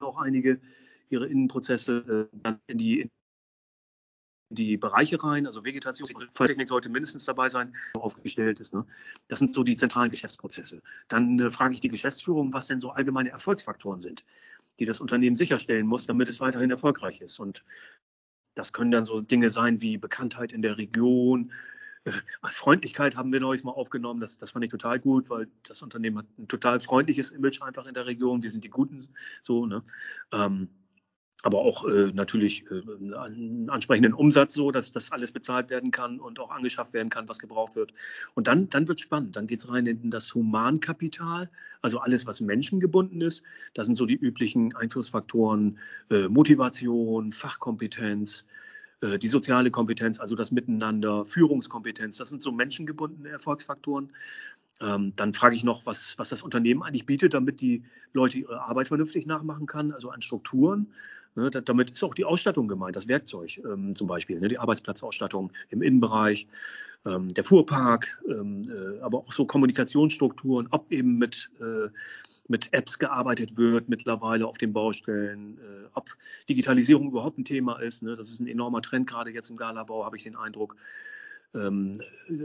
[0.00, 0.60] auch einige
[1.08, 3.10] ihre Innenprozesse, äh, dann in die, in
[4.50, 8.74] die Bereiche rein, also Vegetation, Technik sollte mindestens dabei sein, aufgestellt ist.
[8.74, 8.86] Ne?
[9.28, 10.82] Das sind so die zentralen Geschäftsprozesse.
[11.08, 14.24] Dann äh, frage ich die Geschäftsführung, was denn so allgemeine Erfolgsfaktoren sind,
[14.78, 17.38] die das Unternehmen sicherstellen muss, damit es weiterhin erfolgreich ist.
[17.38, 17.64] Und
[18.54, 21.52] das können dann so Dinge sein wie Bekanntheit in der Region,
[22.44, 24.20] Freundlichkeit haben wir neues mal aufgenommen.
[24.20, 27.86] Das, das fand ich total gut, weil das Unternehmen hat ein total freundliches Image einfach
[27.86, 28.42] in der Region.
[28.42, 29.06] Wir sind die Guten,
[29.42, 29.82] so, ne?
[30.32, 30.68] Ähm,
[31.42, 32.82] aber auch äh, natürlich äh,
[33.16, 37.28] einen ansprechenden Umsatz, so dass das alles bezahlt werden kann und auch angeschafft werden kann,
[37.28, 37.92] was gebraucht wird.
[38.34, 39.36] Und dann, dann wird es spannend.
[39.36, 41.50] Dann geht es rein in das Humankapital,
[41.82, 43.42] also alles, was menschengebunden ist.
[43.74, 45.78] Das sind so die üblichen Einflussfaktoren,
[46.10, 48.66] äh, Motivation, Fachkompetenz, äh,
[49.02, 54.10] die soziale Kompetenz, also das Miteinander, Führungskompetenz, das sind so menschengebundene Erfolgsfaktoren.
[54.80, 57.82] Ähm, dann frage ich noch, was, was das Unternehmen eigentlich bietet, damit die
[58.12, 60.92] Leute ihre Arbeit vernünftig nachmachen kann, also an Strukturen.
[61.34, 64.58] Ne, da, damit ist auch die Ausstattung gemeint, das Werkzeug ähm, zum Beispiel, ne, die
[64.58, 66.46] Arbeitsplatzausstattung im Innenbereich,
[67.04, 71.88] ähm, der Fuhrpark, ähm, äh, aber auch so Kommunikationsstrukturen, ob eben mit äh,
[72.48, 76.10] mit Apps gearbeitet wird mittlerweile auf den Baustellen, äh, ob
[76.48, 78.02] Digitalisierung überhaupt ein Thema ist.
[78.02, 78.16] Ne?
[78.16, 80.76] Das ist ein enormer Trend, gerade jetzt im Galabau, habe ich den Eindruck.
[81.54, 81.94] Ähm,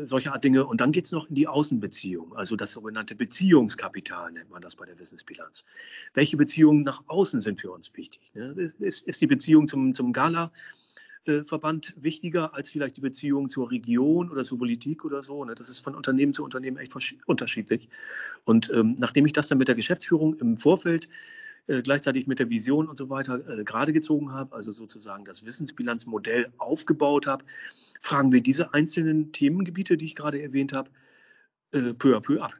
[0.04, 0.66] solche Art Dinge.
[0.66, 4.76] Und dann geht es noch in die Außenbeziehung, also das sogenannte Beziehungskapital nennt man das
[4.76, 5.66] bei der Wissensbilanz.
[6.14, 8.32] Welche Beziehungen nach außen sind für uns wichtig?
[8.34, 8.54] Ne?
[8.80, 10.52] Ist, ist die Beziehung zum, zum Gala
[11.26, 15.46] äh, Verband wichtiger als vielleicht die Beziehung zur Region oder zur Politik oder so.
[15.46, 15.54] Ne?
[15.54, 16.94] Das ist von Unternehmen zu Unternehmen echt
[17.28, 17.90] unterschiedlich.
[18.44, 21.08] Und ähm, nachdem ich das dann mit der Geschäftsführung im Vorfeld
[21.68, 25.46] äh, gleichzeitig mit der Vision und so weiter äh, gerade gezogen habe, also sozusagen das
[25.46, 27.46] Wissensbilanzmodell aufgebaut habe,
[28.00, 30.90] fragen wir diese einzelnen Themengebiete, die ich gerade erwähnt habe,
[31.72, 32.54] peu à peu ab.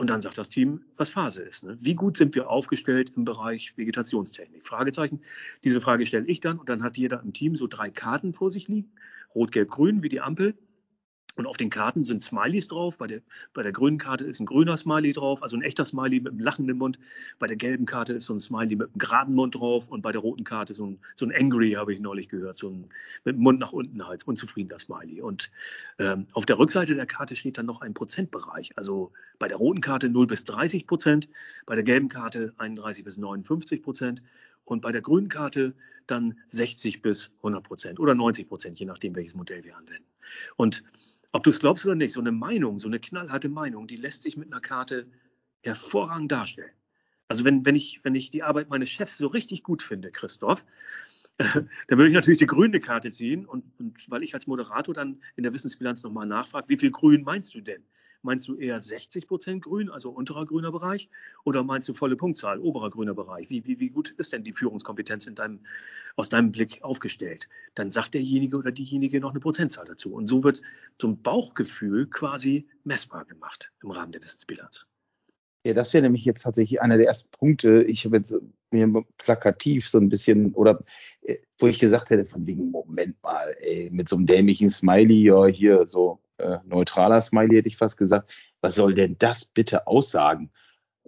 [0.00, 1.62] Und dann sagt das Team, was Phase ist.
[1.62, 1.76] Ne?
[1.78, 4.66] Wie gut sind wir aufgestellt im Bereich Vegetationstechnik?
[4.66, 5.20] Fragezeichen.
[5.62, 8.50] Diese Frage stelle ich dann und dann hat jeder im Team so drei Karten vor
[8.50, 8.90] sich liegen.
[9.34, 10.54] Rot, Gelb, Grün, wie die Ampel.
[11.36, 12.98] Und auf den Karten sind Smileys drauf.
[12.98, 13.20] Bei der,
[13.54, 16.40] bei der grünen Karte ist ein grüner Smiley drauf, also ein echter Smiley mit einem
[16.40, 16.98] lachenden Mund.
[17.38, 19.88] Bei der gelben Karte ist so ein Smiley mit einem geraden Mund drauf.
[19.88, 22.70] Und bei der roten Karte so ein, so ein Angry, habe ich neulich gehört, so
[22.70, 22.90] ein
[23.24, 25.20] mit dem Mund nach unten halt, unzufriedener Smiley.
[25.20, 25.50] Und
[25.98, 28.76] ähm, auf der Rückseite der Karte steht dann noch ein Prozentbereich.
[28.76, 31.28] Also bei der roten Karte 0 bis 30 Prozent,
[31.64, 34.22] bei der gelben Karte 31 bis 59 Prozent
[34.64, 35.74] und bei der grünen Karte
[36.06, 40.04] dann 60 bis 100 Prozent oder 90 Prozent, je nachdem, welches Modell wir anwenden.
[40.56, 40.84] Und
[41.32, 44.22] Ob du es glaubst oder nicht, so eine Meinung, so eine knallharte Meinung, die lässt
[44.22, 45.06] sich mit einer Karte
[45.62, 46.72] hervorragend darstellen.
[47.28, 50.64] Also wenn, wenn, ich, wenn ich die Arbeit meines Chefs so richtig gut finde, Christoph,
[51.38, 55.22] dann würde ich natürlich die grüne Karte ziehen und, und weil ich als Moderator dann
[55.36, 57.84] in der Wissensbilanz nochmal nachfrage, wie viel grün meinst du denn?
[58.22, 61.08] Meinst du eher 60 Prozent grün, also unterer grüner Bereich,
[61.44, 63.48] oder meinst du volle Punktzahl, oberer grüner Bereich?
[63.48, 65.60] Wie, wie, wie gut ist denn die Führungskompetenz in deinem,
[66.16, 67.48] aus deinem Blick aufgestellt?
[67.74, 70.12] Dann sagt derjenige oder diejenige noch eine Prozentzahl dazu.
[70.12, 70.60] Und so wird
[71.02, 74.86] ein Bauchgefühl quasi messbar gemacht im Rahmen der Wissensbilanz.
[75.64, 77.82] Ja, das wäre nämlich jetzt tatsächlich einer der ersten Punkte.
[77.82, 78.34] Ich habe jetzt
[78.72, 80.82] mir plakativ so ein bisschen, oder
[81.22, 85.24] äh, wo ich gesagt hätte, von wegen, Moment mal, ey, mit so einem dämlichen Smiley,
[85.24, 89.86] ja, hier so äh, neutraler Smiley hätte ich fast gesagt, was soll denn das bitte
[89.86, 90.50] aussagen?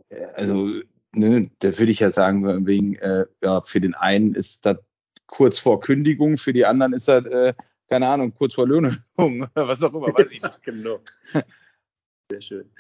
[0.09, 0.81] Äh, also,
[1.15, 4.79] ne, da würde ich ja sagen, wegen, äh, ja, für den einen ist das
[5.27, 7.55] kurz vor Kündigung, für die anderen ist das, äh,
[7.89, 10.63] keine Ahnung, kurz vor Löhnerhöhung, was auch immer, weiß ich nicht.
[10.63, 11.01] genau.
[12.31, 12.71] Sehr schön.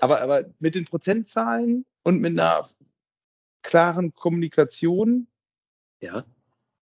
[0.00, 2.66] aber, aber mit den Prozentzahlen und mit einer
[3.62, 5.26] klaren Kommunikation
[6.00, 6.24] ja.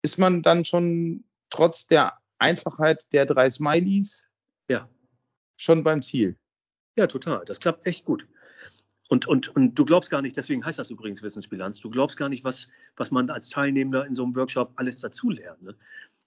[0.03, 4.25] ist man dann schon trotz der Einfachheit der drei Smileys
[4.69, 4.89] ja.
[5.57, 6.37] schon beim Ziel.
[6.97, 7.45] Ja, total.
[7.45, 8.27] Das klappt echt gut.
[9.09, 12.31] Und, und, und du glaubst gar nicht, deswegen heißt das übrigens Wissensbilanz, du glaubst gar
[12.31, 15.61] nicht, was, was man als Teilnehmer in so einem Workshop alles dazulernt.
[15.63, 15.77] Ne?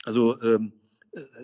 [0.03, 0.71] Also ähm,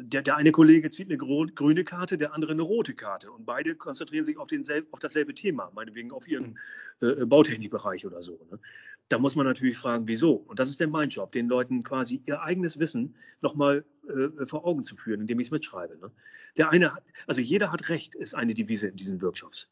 [0.01, 3.31] der, der eine Kollege zieht eine grüne Karte, der andere eine rote Karte.
[3.31, 6.59] Und beide konzentrieren sich auf, denselb, auf dasselbe Thema, meinetwegen auf ihren
[7.01, 8.45] äh, äh, Bautechnikbereich oder so.
[8.51, 8.59] Ne?
[9.07, 10.33] Da muss man natürlich fragen, wieso?
[10.33, 14.65] Und das ist denn mein Job, den Leuten quasi ihr eigenes Wissen nochmal äh, vor
[14.65, 15.97] Augen zu führen, indem ich es mitschreibe.
[15.97, 16.11] Ne?
[16.57, 19.69] Der eine hat, also jeder hat Recht, ist eine Devise in diesen Workshops.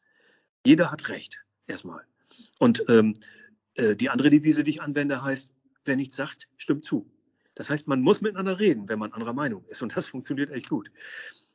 [0.64, 2.04] Jeder hat Recht, erstmal.
[2.58, 3.14] Und ähm,
[3.74, 5.52] äh, die andere Devise, die ich anwende, heißt,
[5.84, 7.10] wer nichts sagt, stimmt zu.
[7.54, 9.82] Das heißt, man muss miteinander reden, wenn man anderer Meinung ist.
[9.82, 10.90] Und das funktioniert echt gut.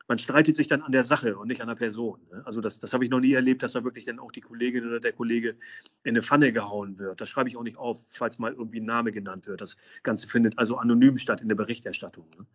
[0.08, 2.20] Man streitet sich dann an der Sache und nicht an der Person.
[2.32, 2.44] Ne?
[2.46, 4.86] Also das, das habe ich noch nie erlebt, dass da wirklich dann auch die Kollegin
[4.86, 5.58] oder der Kollege
[6.04, 7.22] in eine Pfanne gehauen wird.
[7.22, 9.62] Das schreibe ich auch nicht auf, falls mal irgendwie ein Name genannt wird.
[9.62, 12.30] Das Ganze findet also anonym statt in der Berichterstattung.
[12.38, 12.46] Ne?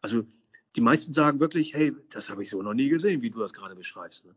[0.00, 0.26] Also
[0.74, 3.52] die meisten sagen wirklich, hey, das habe ich so noch nie gesehen, wie du das
[3.52, 4.26] gerade beschreibst.
[4.26, 4.34] Ne?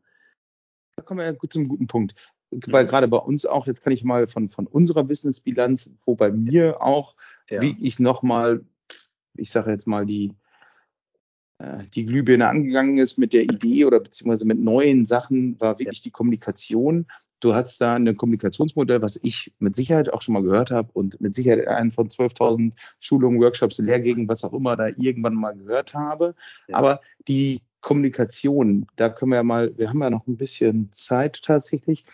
[0.96, 2.14] Da kommen wir ja gut zum guten Punkt.
[2.52, 6.32] Weil gerade bei uns auch, jetzt kann ich mal von, von unserer Wissensbilanz, wo bei
[6.32, 7.16] mir auch
[7.50, 7.62] ja.
[7.62, 8.64] wie ich nochmal,
[9.36, 10.34] ich sage jetzt mal, die,
[11.60, 16.00] äh, die Glühbirne angegangen ist mit der Idee oder beziehungsweise mit neuen Sachen, war wirklich
[16.00, 16.04] ja.
[16.04, 17.08] die Kommunikation.
[17.40, 21.20] Du hast da ein Kommunikationsmodell, was ich mit Sicherheit auch schon mal gehört habe und
[21.22, 25.94] mit Sicherheit einen von 12.000 Schulungen, Workshops, Lehrgängen, was auch immer da irgendwann mal gehört
[25.94, 26.36] habe.
[26.68, 26.76] Ja.
[26.76, 31.42] Aber die Kommunikation, da können wir ja mal, wir haben ja noch ein bisschen Zeit
[31.42, 32.06] tatsächlich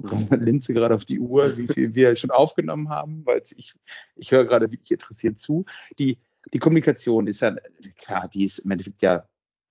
[0.00, 3.74] gucke Linze gerade auf die Uhr, wie viel wir schon aufgenommen haben, weil ich,
[4.14, 5.64] ich höre gerade wirklich interessiert zu.
[5.98, 6.18] Die,
[6.52, 7.56] die Kommunikation ist ja,
[7.98, 9.28] klar, die ist im Endeffekt ja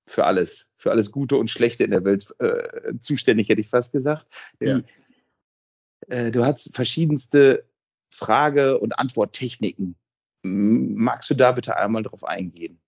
[0.07, 3.91] für alles, für alles Gute und Schlechte in der Welt äh, zuständig, hätte ich fast
[3.91, 4.27] gesagt.
[4.61, 4.83] Die,
[6.07, 7.65] äh, du hast verschiedenste
[8.09, 9.95] Frage- und Antworttechniken.
[10.43, 12.79] Magst du da bitte einmal drauf eingehen?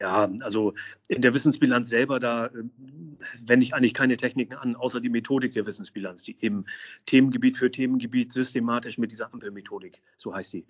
[0.00, 0.72] Ja, also
[1.08, 2.50] in der Wissensbilanz selber, da äh,
[3.44, 6.64] wende ich eigentlich keine Techniken an, außer die Methodik der Wissensbilanz, die eben
[7.04, 10.64] Themengebiet für Themengebiet systematisch mit dieser Ampelmethodik, so heißt die,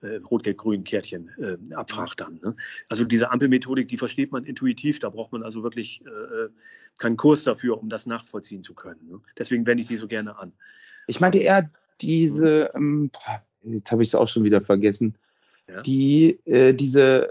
[0.00, 2.40] äh, Rot-Gelb-Grün-Kärtchen äh, abfragt dann.
[2.42, 2.56] Ne?
[2.88, 6.48] Also diese Ampelmethodik, die versteht man intuitiv, da braucht man also wirklich äh,
[6.98, 9.06] keinen Kurs dafür, um das nachvollziehen zu können.
[9.10, 9.20] Ne?
[9.36, 10.52] Deswegen wende ich die so gerne an.
[11.06, 13.10] Ich meinte eher diese, ähm,
[13.62, 15.16] jetzt habe ich es auch schon wieder vergessen,
[15.68, 15.82] ja?
[15.82, 17.30] die, äh, diese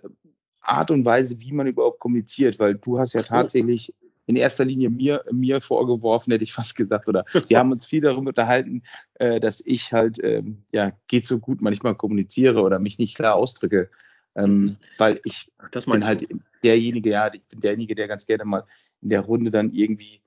[0.69, 3.93] Art und Weise, wie man überhaupt kommuniziert, weil du hast ja tatsächlich
[4.29, 8.01] in erster Linie mir, mir vorgeworfen, hätte ich fast gesagt, oder wir haben uns viel
[8.01, 8.83] darüber unterhalten,
[9.15, 13.33] äh, dass ich halt, ähm, ja, geht so gut manchmal kommuniziere oder mich nicht klar
[13.33, 13.89] ausdrücke,
[14.35, 16.39] ähm, weil ich das bin halt du?
[16.63, 18.65] derjenige, ja, ich bin derjenige, der ganz gerne mal
[19.01, 20.21] in der Runde dann irgendwie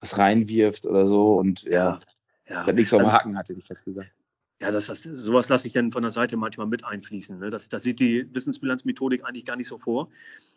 [0.00, 1.98] was reinwirft oder so und ja,
[2.48, 2.72] ja, ja.
[2.72, 4.10] nichts auf dem also, Haken hatte, hätte ich fast gesagt.
[4.60, 7.38] Ja, das, das, sowas lasse ich dann von der Seite manchmal mit einfließen.
[7.38, 7.48] Ne?
[7.50, 10.10] Das, das sieht die Wissensbilanzmethodik eigentlich gar nicht so vor.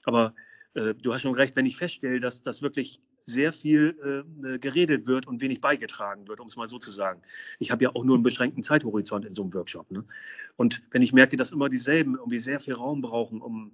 [0.04, 0.34] Aber
[0.74, 5.08] äh, du hast schon recht, wenn ich feststelle, dass das wirklich sehr viel äh, geredet
[5.08, 7.22] wird und wenig beigetragen wird, um es mal so zu sagen.
[7.60, 9.90] Ich habe ja auch nur einen beschränkten Zeithorizont in so einem Workshop.
[9.92, 10.04] Ne?
[10.58, 13.72] Und wenn ich merke, dass immer dieselben irgendwie sehr viel Raum brauchen, um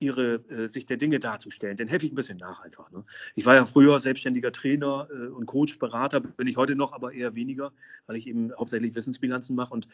[0.00, 1.76] ihre äh, Sicht der Dinge darzustellen.
[1.76, 2.90] Dann helfe ich ein bisschen nach einfach.
[2.90, 3.04] Ne?
[3.34, 7.12] Ich war ja früher selbstständiger Trainer äh, und Coach, Berater, bin ich heute noch, aber
[7.12, 7.72] eher weniger,
[8.06, 9.74] weil ich eben hauptsächlich Wissensbilanzen mache.
[9.74, 9.88] Und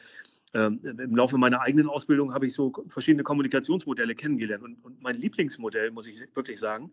[0.52, 4.62] ähm, im Laufe meiner eigenen Ausbildung habe ich so verschiedene Kommunikationsmodelle kennengelernt.
[4.62, 6.92] Und, und mein Lieblingsmodell, muss ich wirklich sagen,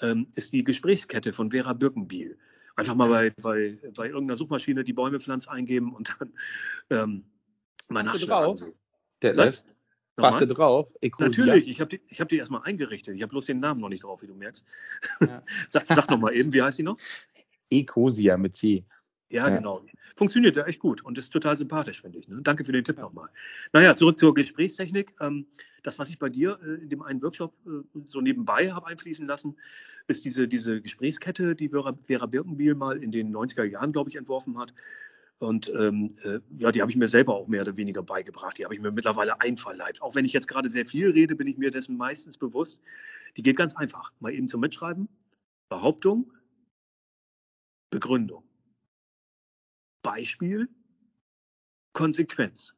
[0.00, 2.38] ähm, ist die Gesprächskette von Vera Birkenbiel.
[2.74, 6.32] Einfach mal bei, bei, bei irgendeiner Suchmaschine die Bäume pflanzt eingeben und dann
[6.90, 7.24] ähm,
[7.88, 8.58] mal nachschlagen.
[9.20, 9.62] Der, Was?
[10.16, 10.88] Warst du drauf?
[11.00, 11.46] Ecosia?
[11.46, 13.14] Natürlich, ich habe die, hab die erstmal eingerichtet.
[13.14, 14.64] Ich habe bloß den Namen noch nicht drauf, wie du merkst.
[15.20, 15.42] Ja.
[15.68, 16.98] sag sag nochmal eben, wie heißt die noch?
[17.70, 18.84] Ecosia mit C.
[19.32, 19.82] Ja, ja, genau.
[20.14, 22.28] Funktioniert ja echt gut und ist total sympathisch, finde ich.
[22.28, 22.40] Ne?
[22.42, 23.30] Danke für den Tipp nochmal.
[23.72, 25.14] Naja, zurück zur Gesprächstechnik.
[25.20, 25.46] Ähm,
[25.82, 29.26] das, was ich bei dir äh, in dem einen Workshop äh, so nebenbei habe einfließen
[29.26, 29.56] lassen,
[30.06, 34.16] ist diese, diese Gesprächskette, die Vera, Vera Birkenbiel mal in den 90er Jahren, glaube ich,
[34.16, 34.74] entworfen hat.
[35.42, 38.58] Und ähm, äh, ja, die habe ich mir selber auch mehr oder weniger beigebracht.
[38.58, 40.00] Die habe ich mir mittlerweile einverleibt.
[40.00, 42.80] Auch wenn ich jetzt gerade sehr viel rede, bin ich mir dessen meistens bewusst.
[43.36, 44.12] Die geht ganz einfach.
[44.20, 45.08] Mal eben zum Mitschreiben.
[45.68, 46.32] Behauptung,
[47.90, 48.44] Begründung.
[50.02, 50.68] Beispiel,
[51.92, 52.76] Konsequenz.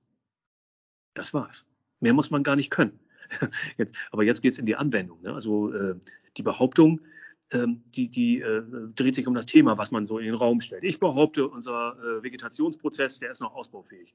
[1.13, 1.67] Das war's.
[2.01, 2.99] Mehr muss man gar nicht können.
[3.77, 5.21] Jetzt, aber jetzt geht es in die Anwendung.
[5.21, 5.35] Ne?
[5.35, 5.97] Also äh,
[6.39, 7.03] die Behauptung,
[7.53, 8.63] die, die äh,
[8.95, 10.85] dreht sich um das Thema, was man so in den Raum stellt.
[10.85, 14.15] Ich behaupte, unser äh, Vegetationsprozess, der ist noch ausbaufähig.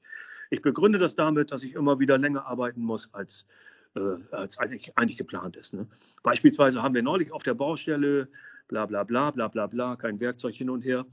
[0.50, 3.46] Ich begründe das damit, dass ich immer wieder länger arbeiten muss, als,
[3.94, 4.00] äh,
[4.32, 5.72] als eigentlich, eigentlich geplant ist.
[5.72, 5.86] Ne?
[6.22, 8.28] Beispielsweise haben wir neulich auf der Baustelle
[8.68, 11.06] bla bla bla bla bla bla, kein Werkzeug hin und her,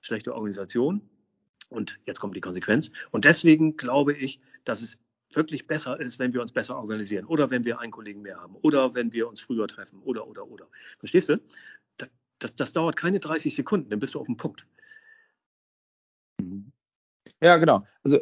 [0.00, 1.02] schlechte Organisation.
[1.68, 2.90] Und jetzt kommt die Konsequenz.
[3.10, 4.98] Und deswegen glaube ich, dass es
[5.32, 8.56] wirklich besser ist, wenn wir uns besser organisieren oder wenn wir einen Kollegen mehr haben
[8.62, 10.66] oder wenn wir uns früher treffen oder, oder, oder.
[10.98, 11.40] Verstehst du?
[12.38, 14.66] Das, das dauert keine 30 Sekunden, dann bist du auf dem Punkt.
[17.40, 17.86] Ja, genau.
[18.02, 18.18] Also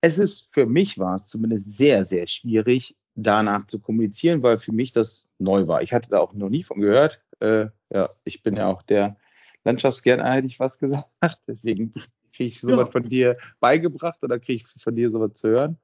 [0.00, 4.72] es ist für mich war es zumindest sehr, sehr schwierig, danach zu kommunizieren, weil für
[4.72, 5.82] mich das neu war.
[5.82, 7.22] Ich hatte da auch noch nie von gehört.
[7.40, 9.16] Äh, ja, ich bin ja auch der
[9.64, 11.08] Landschaftsgärtner, hätte ich was gesagt.
[11.46, 11.92] Deswegen
[12.32, 12.92] kriege ich sowas ja.
[12.92, 15.78] von dir beigebracht oder kriege ich von dir sowas zu hören.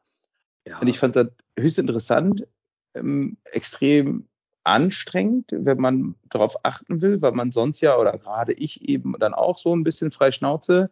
[0.66, 0.78] Ja.
[0.78, 2.46] Und ich fand das höchst interessant,
[2.94, 4.28] ähm, extrem
[4.64, 9.34] anstrengend, wenn man darauf achten will, weil man sonst ja oder gerade ich eben dann
[9.34, 10.90] auch so ein bisschen frei Schnauze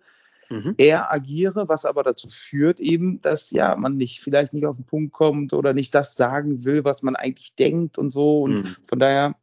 [0.51, 0.75] mhm.
[0.77, 4.85] eher agiere, was aber dazu führt eben, dass ja man nicht vielleicht nicht auf den
[4.85, 8.43] Punkt kommt oder nicht das sagen will, was man eigentlich denkt und so.
[8.43, 8.77] Und mhm.
[8.87, 9.37] von daher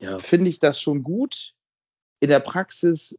[0.00, 0.18] ja.
[0.18, 1.54] finde ich das schon gut.
[2.20, 3.18] In der Praxis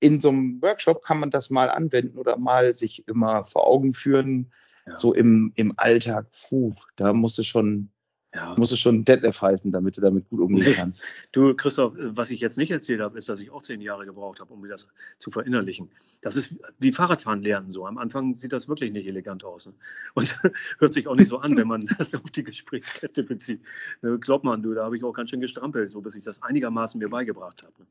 [0.00, 3.94] in so einem Workshop kann man das mal anwenden oder mal sich immer vor Augen
[3.94, 4.52] führen,
[4.86, 4.96] ja.
[4.96, 6.26] so im, im Alltag.
[6.48, 7.90] Puh, da musst du schon,
[8.34, 8.54] ja.
[8.56, 11.02] musst du schon Detlef heißen, damit du damit gut umgehen kannst.
[11.32, 14.40] Du, Christoph, was ich jetzt nicht erzählt habe, ist, dass ich auch zehn Jahre gebraucht
[14.40, 15.90] habe, um mir das zu verinnerlichen.
[16.20, 17.86] Das ist wie Fahrradfahren lernen so.
[17.86, 19.66] Am Anfang sieht das wirklich nicht elegant aus.
[19.66, 19.74] Ne?
[20.14, 20.38] Und
[20.78, 23.62] hört sich auch nicht so an, wenn man das auf die Gesprächskette bezieht.
[24.02, 26.42] Ne, glaub mal, du, da habe ich auch ganz schön gestrampelt, so bis ich das
[26.42, 27.74] einigermaßen mir beigebracht habe.
[27.78, 27.86] Ne?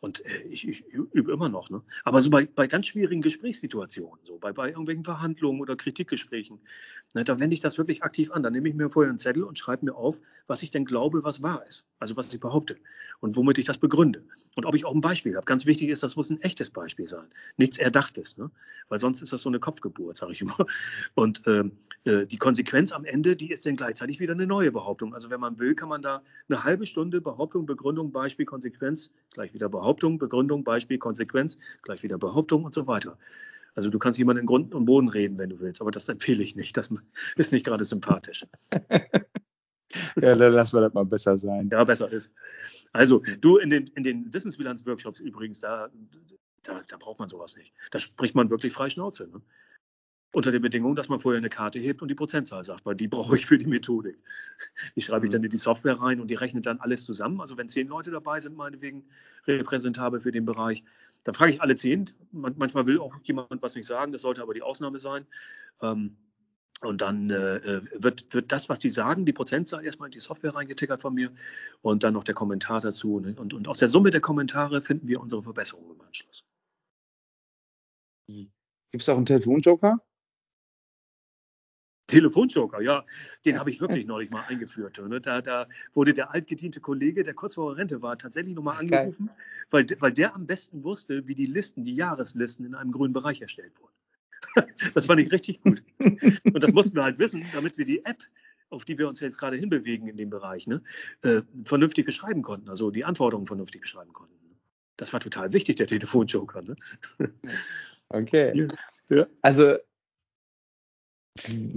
[0.00, 1.70] Und äh, ich, ich übe immer noch.
[1.70, 1.82] Ne?
[2.04, 6.60] Aber so bei, bei ganz schwierigen Gesprächssituationen, so bei, bei irgendwelchen Verhandlungen oder Kritikgesprächen,
[7.14, 8.42] ne, da wende ich das wirklich aktiv an.
[8.42, 11.24] Da nehme ich mir vorher einen Zettel und schreibe mir auf, was ich denn glaube,
[11.24, 11.84] was wahr ist.
[11.98, 12.76] Also was ich behaupte
[13.20, 14.24] und womit ich das begründe.
[14.54, 15.44] Und ob ich auch ein Beispiel habe.
[15.44, 17.26] Ganz wichtig ist, das muss ein echtes Beispiel sein.
[17.56, 18.36] Nichts Erdachtes.
[18.36, 18.50] Ne?
[18.88, 20.56] Weil sonst ist das so eine Kopfgeburt, sage ich immer.
[21.14, 21.72] Und ähm,
[22.04, 25.12] äh, die Konsequenz am Ende, die ist dann gleichzeitig wieder eine neue Behauptung.
[25.12, 29.52] Also wenn man will, kann man da eine halbe Stunde Behauptung, Begründung, Beispiel, Konsequenz gleich
[29.54, 33.16] wieder Behauptung Behauptung, Begründung, Beispiel, Konsequenz, gleich wieder Behauptung und so weiter.
[33.74, 36.42] Also du kannst jemanden in Grund und Boden reden, wenn du willst, aber das empfehle
[36.42, 36.76] ich nicht.
[36.76, 36.90] Das
[37.36, 38.46] ist nicht gerade sympathisch.
[38.72, 41.70] ja, dann lassen wir das mal besser sein.
[41.72, 42.34] Ja, besser ist.
[42.92, 45.88] Also du in den, in den Wissensbilanz-Workshops übrigens, da,
[46.64, 47.72] da, da, braucht man sowas nicht.
[47.90, 49.26] Da spricht man wirklich frei Schnauze.
[49.26, 49.40] Ne?
[50.30, 53.08] Unter der Bedingung, dass man vorher eine Karte hebt und die Prozentzahl sagt, weil die
[53.08, 54.18] brauche ich für die Methodik.
[54.94, 57.40] Die schreibe ich dann in die Software rein und die rechnet dann alles zusammen.
[57.40, 59.04] Also wenn zehn Leute dabei sind, meinetwegen
[59.46, 60.84] repräsentabel für den Bereich,
[61.24, 62.10] dann frage ich alle zehn.
[62.32, 65.26] manchmal will auch jemand was nicht sagen, das sollte aber die Ausnahme sein.
[65.82, 66.16] Ähm,
[66.80, 70.54] und dann äh, wird, wird das, was die sagen, die Prozentzahl erstmal in die Software
[70.54, 71.32] reingetickert von mir
[71.80, 73.16] und dann noch der Kommentar dazu.
[73.16, 76.44] Und, und aus der Summe der Kommentare finden wir unsere Verbesserungen im Anschluss.
[78.28, 80.00] Gibt es auch einen Telefonjoker?
[82.08, 83.04] Telefonjoker, ja,
[83.44, 84.98] den habe ich wirklich neulich mal eingeführt.
[84.98, 85.20] Ne?
[85.20, 89.30] Da, da, wurde der altgediente Kollege, der kurz vor Rente war, tatsächlich nochmal angerufen,
[89.70, 93.40] weil, weil der am besten wusste, wie die Listen, die Jahreslisten in einem grünen Bereich
[93.42, 93.92] erstellt wurden.
[94.94, 95.82] das fand ich richtig gut.
[96.00, 98.22] Und das mussten wir halt wissen, damit wir die App,
[98.70, 100.82] auf die wir uns jetzt gerade hinbewegen in dem Bereich, ne,
[101.22, 104.34] äh, vernünftig beschreiben konnten, also die Anforderungen vernünftig beschreiben konnten.
[104.96, 106.62] Das war total wichtig, der Telefonjoker.
[106.62, 106.74] Ne?
[108.08, 108.68] Okay.
[109.10, 109.26] Ja.
[109.40, 109.78] Also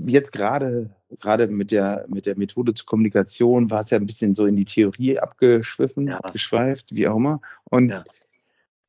[0.06, 4.36] jetzt gerade gerade mit der mit der Methode zur Kommunikation war es ja ein bisschen
[4.36, 6.17] so in die Theorie abgeschwiffen, ja.
[6.19, 7.41] abgeschweift, wie auch immer.
[7.65, 8.04] Und ja.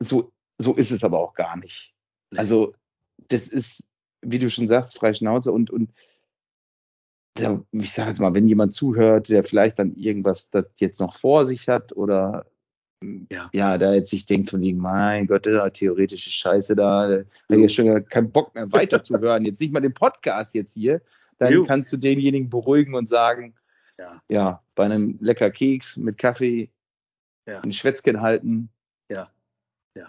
[0.00, 1.94] so so ist es aber auch gar nicht.
[2.30, 2.38] Nee.
[2.38, 2.74] Also
[3.28, 3.84] das ist,
[4.20, 5.90] wie du schon sagst, freie Schnauze und und
[7.72, 11.46] ich sage jetzt mal, wenn jemand zuhört, der vielleicht dann irgendwas das jetzt noch vor
[11.46, 12.44] sich hat oder
[13.30, 13.50] ja.
[13.52, 17.26] ja, da jetzt sich denkt von wegen, mein Gott, da theoretische Scheiße da, da habe
[17.48, 19.44] ich ja schon keinen Bock mehr weiterzuhören.
[19.44, 21.00] Jetzt nicht mal den Podcast jetzt hier,
[21.38, 21.64] dann jo.
[21.64, 23.54] kannst du denjenigen beruhigen und sagen,
[23.98, 26.70] ja, ja bei einem lecker Keks mit Kaffee
[27.46, 27.60] ja.
[27.60, 28.70] ein Schwätzchen halten.
[29.08, 29.30] Ja,
[29.94, 30.08] ja.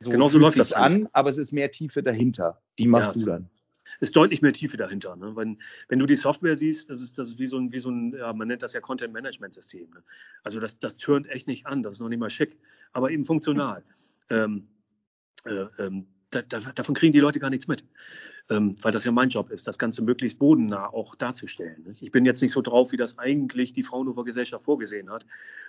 [0.00, 2.60] So genau so läuft das an, aber es ist mehr Tiefe dahinter.
[2.78, 3.50] Die machst ja, du dann
[4.00, 5.16] ist deutlich mehr Tiefe dahinter.
[5.16, 5.34] Ne?
[5.34, 7.90] Wenn, wenn du die Software siehst, das ist, das ist wie so ein, wie so
[7.90, 9.90] ein ja, man nennt das ja Content-Management-System.
[9.90, 10.02] Ne?
[10.42, 12.56] Also das, das turnt echt nicht an, das ist noch nicht mal schick,
[12.92, 13.82] aber eben funktional.
[14.30, 14.68] Ähm,
[15.44, 17.84] äh, ähm, da, da, davon kriegen die Leute gar nichts mit
[18.50, 21.96] ähm, weil das ja mein Job ist, das Ganze möglichst bodennah auch darzustellen.
[22.00, 25.26] Ich bin jetzt nicht so drauf, wie das eigentlich die Fraunhofer Gesellschaft vorgesehen hat,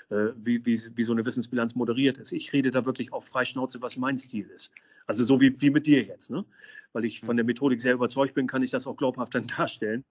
[0.10, 2.32] äh, wie, wie, wie so eine Wissensbilanz moderiert ist.
[2.32, 4.72] Ich rede da wirklich auf Freischnauze, was mein Stil ist.
[5.08, 6.30] Also so wie, wie mit dir jetzt.
[6.30, 6.45] Ne?
[6.93, 10.06] Weil ich von der Methodik sehr überzeugt bin, kann ich das auch glaubhaft dann darstellen.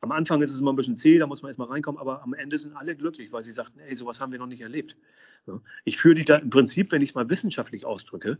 [0.00, 2.32] Am Anfang ist es immer ein bisschen zäh, da muss man erstmal reinkommen, aber am
[2.32, 4.96] Ende sind alle glücklich, weil sie sagten, ey, sowas haben wir noch nicht erlebt.
[5.84, 8.38] Ich führe die da im Prinzip, wenn ich es mal wissenschaftlich ausdrücke,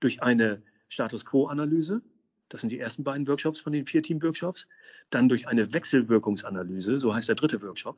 [0.00, 0.60] durch eine
[0.92, 2.02] Status Quo-Analyse,
[2.50, 4.68] das sind die ersten beiden Workshops von den vier Team-Workshops.
[5.08, 7.96] Dann durch eine Wechselwirkungsanalyse, so heißt der dritte Workshop.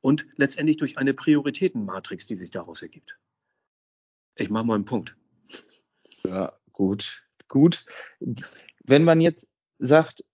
[0.00, 3.18] Und letztendlich durch eine Prioritätenmatrix, die sich daraus ergibt.
[4.36, 5.14] Ich mache mal einen Punkt.
[6.22, 7.84] Ja, gut, gut.
[8.84, 10.24] Wenn man jetzt sagt,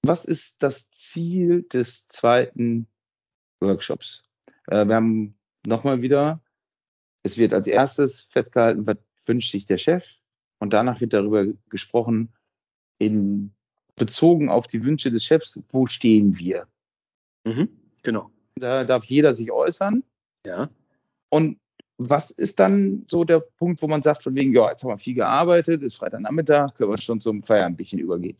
[0.00, 2.86] was ist das Ziel des zweiten
[3.60, 4.24] Workshops?
[4.66, 6.42] Äh, wir haben nochmal wieder,
[7.22, 10.06] es wird als erstes festgehalten, was wünscht sich der Chef?
[10.58, 12.32] Und danach wird darüber gesprochen,
[12.98, 13.52] in
[13.98, 16.66] bezogen auf die Wünsche des Chefs, wo stehen wir?
[17.44, 17.68] Mhm,
[18.02, 18.30] genau.
[18.56, 20.04] Da darf jeder sich äußern.
[20.46, 20.70] Ja.
[21.28, 21.58] Und
[21.98, 24.98] was ist dann so der Punkt, wo man sagt, von wegen, ja, jetzt haben wir
[24.98, 28.38] viel gearbeitet, ist Freitagnachmittag, können wir schon zum Feierabendchen übergehen?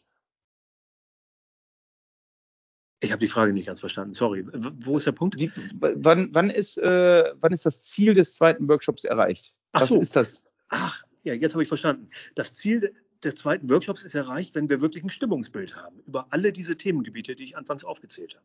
[3.00, 4.12] Ich habe die Frage nicht ganz verstanden.
[4.12, 4.44] Sorry.
[4.52, 5.40] Wo ist der Punkt?
[5.40, 9.54] Die, wann, wann, ist, äh, wann ist das Ziel des zweiten Workshops erreicht?
[9.72, 10.00] Ach Was so.
[10.00, 10.44] ist das?
[10.68, 12.10] Ach, ja, jetzt habe ich verstanden.
[12.34, 16.52] Das Ziel des zweiten Workshops ist erreicht, wenn wir wirklich ein Stimmungsbild haben über alle
[16.52, 18.44] diese Themengebiete, die ich anfangs aufgezählt habe.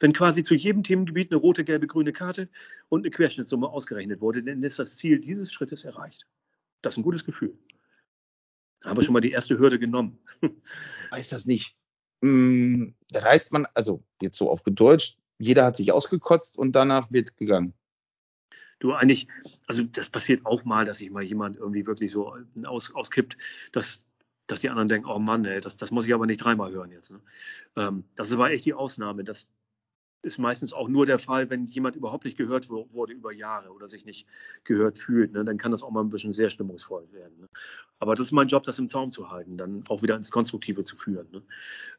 [0.00, 2.48] Wenn quasi zu jedem Themengebiet eine rote, gelbe, grüne Karte
[2.88, 6.26] und eine Querschnittssumme ausgerechnet wurde, dann ist das Ziel dieses Schrittes erreicht.
[6.82, 7.58] Das ist ein gutes Gefühl.
[8.80, 10.18] Da haben wir schon mal die erste Hürde genommen.
[11.10, 11.74] Weiß das nicht.
[12.22, 17.10] Hm, das heißt man, also jetzt so auf Deutsch, jeder hat sich ausgekotzt und danach
[17.10, 17.74] wird gegangen
[18.78, 19.28] du eigentlich,
[19.66, 23.36] also das passiert auch mal, dass sich mal jemand irgendwie wirklich so aus, auskippt,
[23.72, 24.06] dass,
[24.46, 26.92] dass die anderen denken, oh Mann, ey, das, das muss ich aber nicht dreimal hören
[26.92, 27.10] jetzt.
[27.10, 27.20] Ne?
[27.76, 29.48] Ähm, das ist aber echt die Ausnahme, dass
[30.22, 33.88] ist meistens auch nur der Fall, wenn jemand überhaupt nicht gehört wurde über Jahre oder
[33.88, 34.26] sich nicht
[34.64, 35.32] gehört fühlt.
[35.32, 35.44] Ne?
[35.44, 37.38] Dann kann das auch mal ein bisschen sehr stimmungsvoll werden.
[37.38, 37.48] Ne?
[38.00, 40.82] Aber das ist mein Job, das im Zaum zu halten, dann auch wieder ins Konstruktive
[40.82, 41.28] zu führen.
[41.30, 41.42] Ne?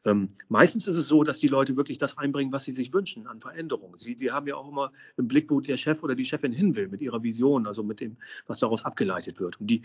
[0.04, 3.26] Ähm, meistens ist es so, dass die Leute wirklich das einbringen, was sie sich wünschen
[3.26, 3.96] an Veränderungen.
[3.96, 6.76] Sie die haben ja auch immer im Blick, wo der Chef oder die Chefin hin
[6.76, 9.60] will mit ihrer Vision, also mit dem, was daraus abgeleitet wird.
[9.60, 9.82] Und die,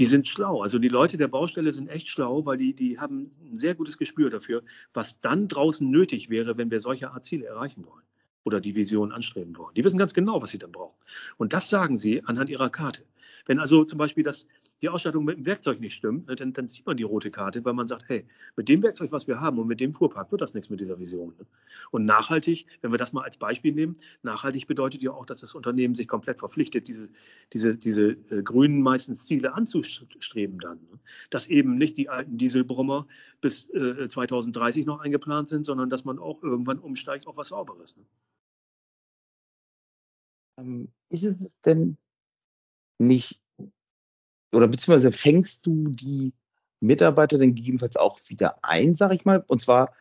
[0.00, 0.62] die sind schlau.
[0.62, 3.98] Also die Leute der Baustelle sind echt schlau, weil die, die haben ein sehr gutes
[3.98, 4.62] Gespür dafür,
[4.94, 8.04] was dann draußen nötig wäre, wenn wir solche Art Ziele erreichen wollen
[8.42, 9.74] oder die Vision anstreben wollen.
[9.74, 10.96] Die wissen ganz genau, was sie dann brauchen.
[11.36, 13.04] Und das sagen sie anhand ihrer Karte.
[13.50, 14.46] Wenn also zum Beispiel das,
[14.80, 17.64] die Ausstattung mit dem Werkzeug nicht stimmt, ne, dann, dann zieht man die rote Karte,
[17.64, 20.40] weil man sagt, hey, mit dem Werkzeug, was wir haben und mit dem Fuhrpark wird
[20.40, 21.34] das nichts mit dieser Vision.
[21.36, 21.46] Ne?
[21.90, 25.56] Und nachhaltig, wenn wir das mal als Beispiel nehmen, nachhaltig bedeutet ja auch, dass das
[25.56, 27.08] Unternehmen sich komplett verpflichtet, diese,
[27.52, 30.78] diese, diese äh, grünen meistens Ziele anzustreben dann.
[30.88, 31.00] Ne?
[31.30, 33.08] Dass eben nicht die alten Dieselbrummer
[33.40, 37.96] bis äh, 2030 noch eingeplant sind, sondern dass man auch irgendwann umsteigt auf was Sauberes.
[37.96, 38.04] Ne?
[40.58, 41.96] Ähm, ist es denn
[43.00, 43.40] nicht,
[44.52, 46.32] oder beziehungsweise fängst du die
[46.80, 49.92] Mitarbeiter dann gegebenenfalls auch wieder ein, sag ich mal, und zwar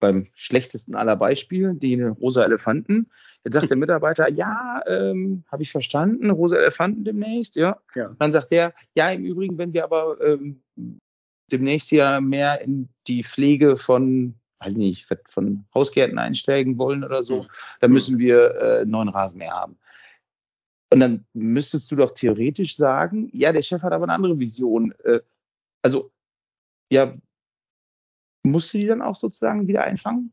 [0.00, 3.10] beim schlechtesten aller Beispiele, den rosa Elefanten.
[3.44, 7.78] Jetzt sagt der Mitarbeiter, ja, ähm, habe ich verstanden, rosa Elefanten demnächst, ja.
[7.94, 8.14] ja.
[8.18, 10.62] Dann sagt der, ja, im Übrigen, wenn wir aber ähm,
[11.52, 17.46] demnächst ja mehr in die Pflege von, weiß nicht, von Hausgärten einsteigen wollen oder so,
[17.80, 19.78] dann müssen wir äh, neuen Rasenmäher haben.
[20.92, 24.92] Und dann müsstest du doch theoretisch sagen, ja, der Chef hat aber eine andere Vision.
[25.04, 25.20] Äh,
[25.82, 26.10] also,
[26.90, 27.16] ja,
[28.42, 30.32] musst du die dann auch sozusagen wieder einfangen?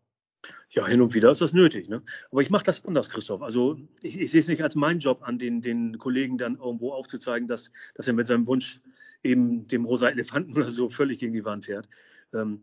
[0.70, 1.90] Ja, hin und wieder ist das nötig.
[1.90, 2.04] Ne?
[2.32, 3.42] Aber ich mache das anders, Christoph.
[3.42, 6.92] Also ich, ich sehe es nicht als meinen Job an, den, den Kollegen dann irgendwo
[6.92, 8.82] aufzuzeigen, dass, dass er mit seinem Wunsch
[9.24, 11.88] eben dem rosa Elefanten oder so völlig gegen die Wand fährt.
[12.34, 12.62] Ähm,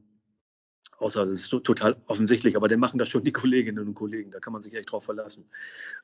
[0.98, 4.40] Außer das ist total offensichtlich, aber dann machen das schon die Kolleginnen und Kollegen, da
[4.40, 5.46] kann man sich echt drauf verlassen.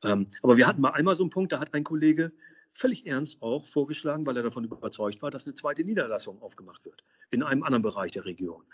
[0.02, 2.32] Ähm, aber wir hatten mal einmal so einen Punkt, da hat ein Kollege
[2.72, 7.04] völlig ernst auch vorgeschlagen, weil er davon überzeugt war, dass eine zweite Niederlassung aufgemacht wird.
[7.32, 8.64] in einem anderen Bereich der Region.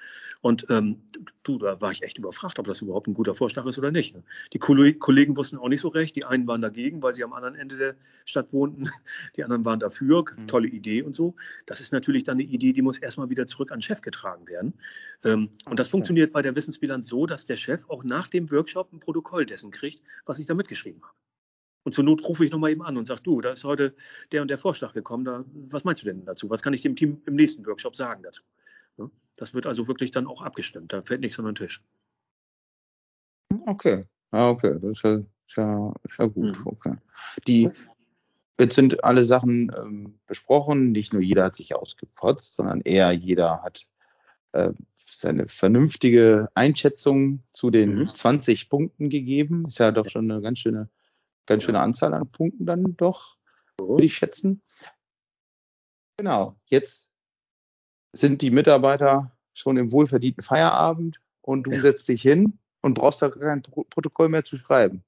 [0.40, 1.02] Und ähm,
[1.42, 4.14] du, da war ich echt überfragt, ob das überhaupt ein guter Vorschlag ist oder nicht.
[4.14, 4.22] Ne?
[4.54, 6.16] Die Kollegen wussten auch nicht so recht.
[6.16, 8.88] Die einen waren dagegen, weil sie am anderen Ende der Stadt wohnten.
[9.36, 10.24] Die anderen waren dafür.
[10.36, 10.46] Mhm.
[10.46, 11.34] Tolle Idee und so.
[11.66, 14.46] Das ist natürlich dann eine Idee, die muss erstmal wieder zurück an den Chef getragen
[14.46, 14.72] werden.
[15.24, 18.92] Ähm, und das funktioniert bei der Wissensbilanz so, dass der Chef auch nach dem Workshop
[18.92, 21.14] ein Protokoll dessen kriegt, was ich da mitgeschrieben habe.
[21.86, 23.94] Und zur Not rufe ich nochmal eben an und sage, du, da ist heute
[24.32, 25.24] der und der Vorschlag gekommen.
[25.24, 26.50] Da, was meinst du denn dazu?
[26.50, 28.42] Was kann ich dem Team im nächsten Workshop sagen dazu?
[29.36, 30.92] Das wird also wirklich dann auch abgestimmt.
[30.92, 31.80] Da fällt nichts an den Tisch.
[33.66, 34.04] Okay.
[34.32, 34.76] Ah, okay.
[34.82, 36.58] Das ist ja, ist ja, ist ja gut.
[36.58, 36.66] Mhm.
[36.66, 36.96] Okay.
[37.46, 37.70] Die,
[38.58, 40.90] jetzt sind alle Sachen ähm, besprochen.
[40.90, 43.86] Nicht nur jeder hat sich ausgekotzt, sondern eher jeder hat
[44.50, 48.08] äh, seine vernünftige Einschätzung zu den mhm.
[48.08, 49.66] 20 Punkten gegeben.
[49.68, 50.88] Ist ja doch schon eine ganz schöne
[51.46, 53.36] ganz schöne Anzahl an Punkten dann doch,
[53.78, 54.62] würde ich schätzen.
[56.18, 57.12] Genau, jetzt
[58.12, 61.80] sind die Mitarbeiter schon im wohlverdienten Feierabend und du ja.
[61.80, 65.04] setzt dich hin und brauchst da kein Protokoll mehr zu schreiben.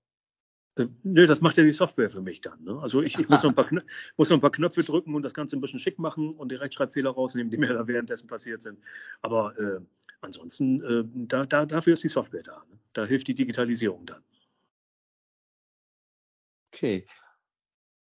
[0.76, 2.62] Äh, nö, das macht ja die Software für mich dann.
[2.64, 2.78] Ne?
[2.80, 3.68] Also ich, ich muss, noch ein paar
[4.16, 6.56] muss noch ein paar Knöpfe drücken und das Ganze ein bisschen schick machen und die
[6.56, 8.78] Rechtschreibfehler rausnehmen, die mir da währenddessen passiert sind.
[9.22, 9.80] Aber äh,
[10.20, 12.62] ansonsten, äh, da, da, dafür ist die Software da.
[12.70, 12.78] Ne?
[12.92, 14.22] Da hilft die Digitalisierung dann.
[16.78, 17.06] Okay.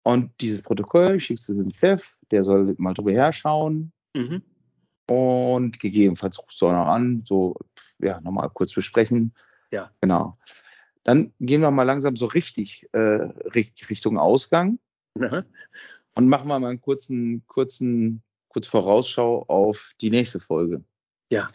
[0.04, 3.92] Und dieses Protokoll schickst du dem Chef, der soll mal drüber herschauen.
[4.16, 4.42] Mhm.
[5.08, 7.56] Und gegebenenfalls rufst du auch noch an, so,
[8.00, 9.34] ja, nochmal kurz besprechen.
[9.72, 9.92] Ja.
[10.00, 10.38] Genau.
[11.04, 14.80] Dann gehen wir mal langsam so richtig äh, Richtung Ausgang.
[15.16, 15.44] Mhm.
[16.16, 20.84] Und machen wir mal einen kurzen, kurzen, kurz Vorausschau auf die nächste Folge.
[21.30, 21.50] Ja.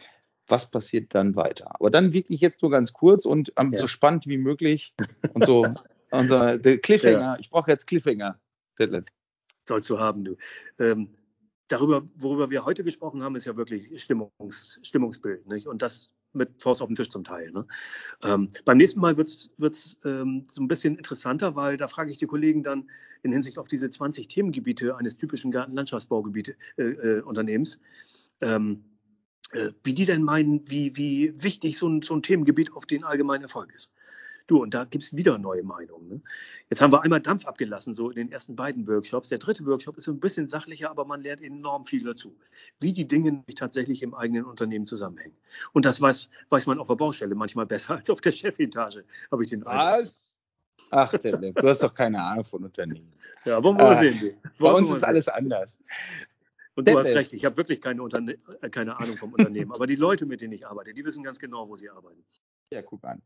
[0.48, 1.74] Was passiert dann weiter?
[1.74, 3.80] Aber dann wirklich jetzt nur ganz kurz und ähm, ja.
[3.80, 4.94] so spannend wie möglich
[5.32, 5.66] und so
[6.18, 7.18] Unser der Cliffhanger.
[7.18, 7.38] Ja.
[7.38, 8.40] Ich brauche jetzt Cliffhanger.
[8.78, 9.04] Detlef.
[9.64, 10.36] Sollst du haben, du.
[10.78, 11.14] Ähm,
[11.68, 15.46] darüber, worüber wir heute gesprochen haben, ist ja wirklich Stimmungs, Stimmungsbild.
[15.46, 15.66] Nicht?
[15.66, 17.50] Und das mit Faust auf den Tisch zum Teil.
[17.50, 17.66] Ne?
[18.22, 22.18] Ähm, beim nächsten Mal wird es ähm, so ein bisschen interessanter, weil da frage ich
[22.18, 22.88] die Kollegen dann
[23.22, 27.80] in Hinsicht auf diese 20 Themengebiete eines typischen Gartenlandschaftsbauunternehmens,
[28.40, 28.84] äh, ähm,
[29.52, 33.02] äh, wie die denn meinen, wie, wie wichtig so ein, so ein Themengebiet auf den
[33.02, 33.90] allgemeinen Erfolg ist.
[34.46, 36.08] Du, und da gibt es wieder neue Meinungen.
[36.08, 36.20] Ne?
[36.70, 39.28] Jetzt haben wir einmal Dampf abgelassen, so in den ersten beiden Workshops.
[39.28, 42.36] Der dritte Workshop ist so ein bisschen sachlicher, aber man lernt enorm viel dazu,
[42.78, 45.36] wie die Dinge tatsächlich im eigenen Unternehmen zusammenhängen.
[45.72, 49.42] Und das weiß, weiß man auf der Baustelle manchmal besser als auf der Chefetage, habe
[49.42, 50.38] ich den Was?
[50.90, 53.10] Ach, du hast doch keine Ahnung von Unternehmen.
[53.44, 54.36] Ja, wollen wir mal ah, sehen.
[54.58, 55.80] Bei uns ist alles anders.
[56.76, 58.38] Und du hast recht, ich habe wirklich keine, Unterne
[58.70, 59.72] keine Ahnung vom Unternehmen.
[59.72, 62.22] Aber die Leute, mit denen ich arbeite, die wissen ganz genau, wo sie arbeiten.
[62.70, 63.22] Ja, guck an.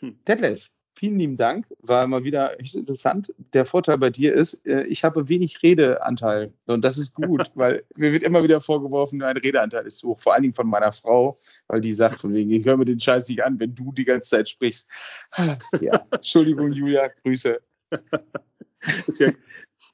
[0.00, 0.18] Hm.
[0.26, 1.66] Detlef, vielen lieben Dank.
[1.80, 3.32] War mal wieder interessant.
[3.52, 6.52] Der Vorteil bei dir ist, äh, ich habe wenig Redeanteil.
[6.66, 10.20] Und das ist gut, weil mir wird immer wieder vorgeworfen, ein Redeanteil ist zu hoch.
[10.20, 11.36] Vor allen Dingen von meiner Frau,
[11.68, 14.04] weil die sagt von wegen, ich höre mir den Scheiß nicht an, wenn du die
[14.04, 14.88] ganze Zeit sprichst.
[15.80, 17.58] Ja, Entschuldigung, Julia, Grüße.
[19.06, 19.30] ist ja,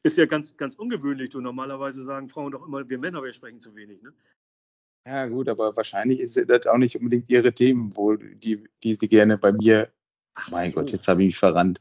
[0.03, 1.31] ist ja ganz, ganz ungewöhnlich.
[1.31, 4.03] Du normalerweise sagen Frauen doch immer, wir Männer, wir sprechen zu wenig.
[4.03, 4.13] Ne?
[5.07, 9.09] Ja, gut, aber wahrscheinlich ist das auch nicht unbedingt ihre Themen, wo die, die sie
[9.09, 9.91] gerne bei mir.
[10.35, 10.73] Ach mein.
[10.73, 11.81] Gott, jetzt habe ich mich verrannt.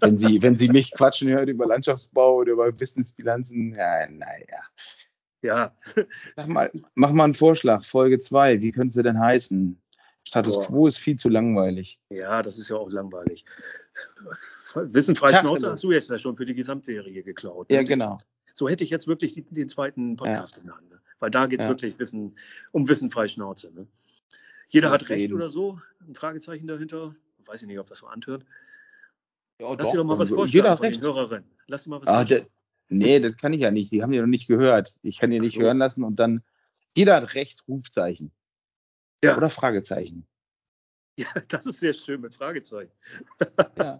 [0.00, 4.62] wenn sie, wenn sie mich quatschen hört über Landschaftsbau oder über Wissensbilanzen, ja, naja.
[5.42, 5.74] Ja.
[6.36, 8.60] Mach mal, mach mal einen Vorschlag, Folge 2.
[8.60, 9.80] Wie könnte sie denn heißen?
[10.24, 10.66] Status Boah.
[10.66, 11.98] quo ist viel zu langweilig.
[12.10, 13.44] Ja, das ist ja auch langweilig.
[14.74, 17.70] Wissen frei Schnauze hast du jetzt ja schon für die Gesamtserie geklaut.
[17.70, 17.76] Ne?
[17.76, 18.18] Ja, genau.
[18.60, 20.60] So hätte ich jetzt wirklich die, den zweiten Podcast ja.
[20.60, 20.90] genannt.
[20.90, 21.00] Ne?
[21.18, 21.70] Weil da geht es ja.
[21.70, 22.36] wirklich Wissen,
[22.72, 23.72] um Wissen frei Schnauze.
[23.72, 23.86] Ne?
[24.68, 25.80] Jeder hat recht oder so?
[26.06, 27.14] Ein Fragezeichen dahinter.
[27.46, 28.44] Weiß ich nicht, ob das so anhört.
[29.62, 31.00] Ja, Lass dir doch mal was vorstellen Jeder von recht.
[31.00, 31.50] Hörerinnen.
[31.68, 32.48] Lass dir mal was ah, vorstellen.
[32.90, 33.92] Nee, das kann ich ja nicht.
[33.92, 34.94] Die haben ja noch nicht gehört.
[35.00, 35.62] Ich kann die nicht so.
[35.62, 36.42] hören lassen und dann
[36.94, 38.30] jeder hat recht, Rufzeichen.
[39.24, 39.38] Ja.
[39.38, 40.26] Oder Fragezeichen.
[41.16, 42.92] Ja, das ist sehr schön mit Fragezeichen.
[43.76, 43.98] Ja.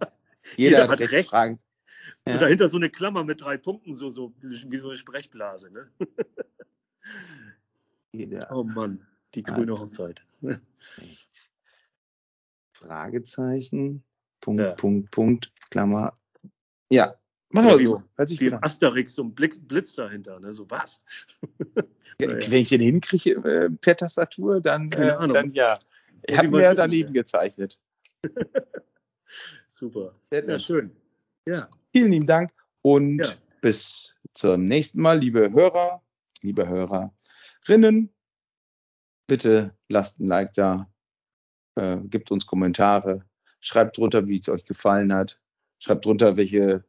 [0.55, 1.13] Jeder, jeder, hat, recht.
[1.13, 1.33] recht.
[2.27, 2.33] Ja.
[2.33, 5.71] Und dahinter so eine Klammer mit drei Punkten, so, so wie so eine Sprechblase.
[5.71, 5.91] Ne?
[8.13, 8.51] Ja.
[8.51, 10.21] Oh Mann, die grüne Hochzeit.
[12.73, 14.03] Fragezeichen,
[14.41, 14.71] Punkt, ja.
[14.73, 16.17] Punkt, Punkt, Klammer.
[16.91, 17.15] Ja,
[17.51, 18.03] machen wir so.
[18.17, 20.51] Hört sich wie Asterix, so ein Blitz, Blitz dahinter, ne?
[20.51, 21.05] so was.
[22.19, 25.79] ja, wenn ich den hinkriege äh, per Tastatur, dann, äh, dann ja.
[26.23, 27.79] Ich habe mir daneben gezeichnet.
[29.71, 30.13] Super.
[30.29, 30.91] Sehr, sehr schön.
[31.45, 31.69] Ja.
[31.91, 33.31] Vielen lieben Dank und ja.
[33.61, 36.01] bis zum nächsten Mal, liebe Hörer,
[36.41, 38.13] liebe Hörerinnen.
[39.27, 40.89] Bitte lasst ein Like da,
[41.75, 43.25] äh, gebt uns Kommentare,
[43.59, 45.39] schreibt drunter, wie es euch gefallen hat,
[45.79, 46.83] schreibt drunter, welche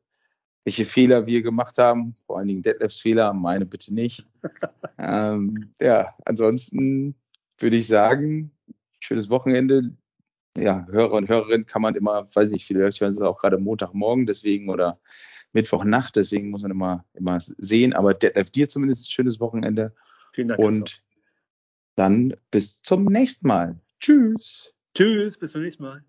[0.64, 4.26] welche Fehler wir gemacht haben, vor allen Dingen Detlefs Fehler, meine bitte nicht.
[4.98, 7.16] ähm, ja, ansonsten
[7.58, 8.52] würde ich sagen,
[9.00, 9.96] schönes Wochenende.
[10.56, 14.26] Ja, Hörer und Hörerinnen kann man immer, weiß nicht, viele hören es auch gerade Montagmorgen,
[14.26, 15.00] deswegen oder
[15.52, 17.92] Mittwochnacht, deswegen muss man immer, immer sehen.
[17.92, 19.94] Aber Detlef, dir zumindest ein schönes Wochenende.
[20.32, 20.60] Vielen Dank.
[20.60, 21.02] Und
[21.94, 23.78] dann bis zum nächsten Mal.
[24.00, 24.74] Tschüss.
[24.94, 26.04] Tschüss, bis zum nächsten Mal.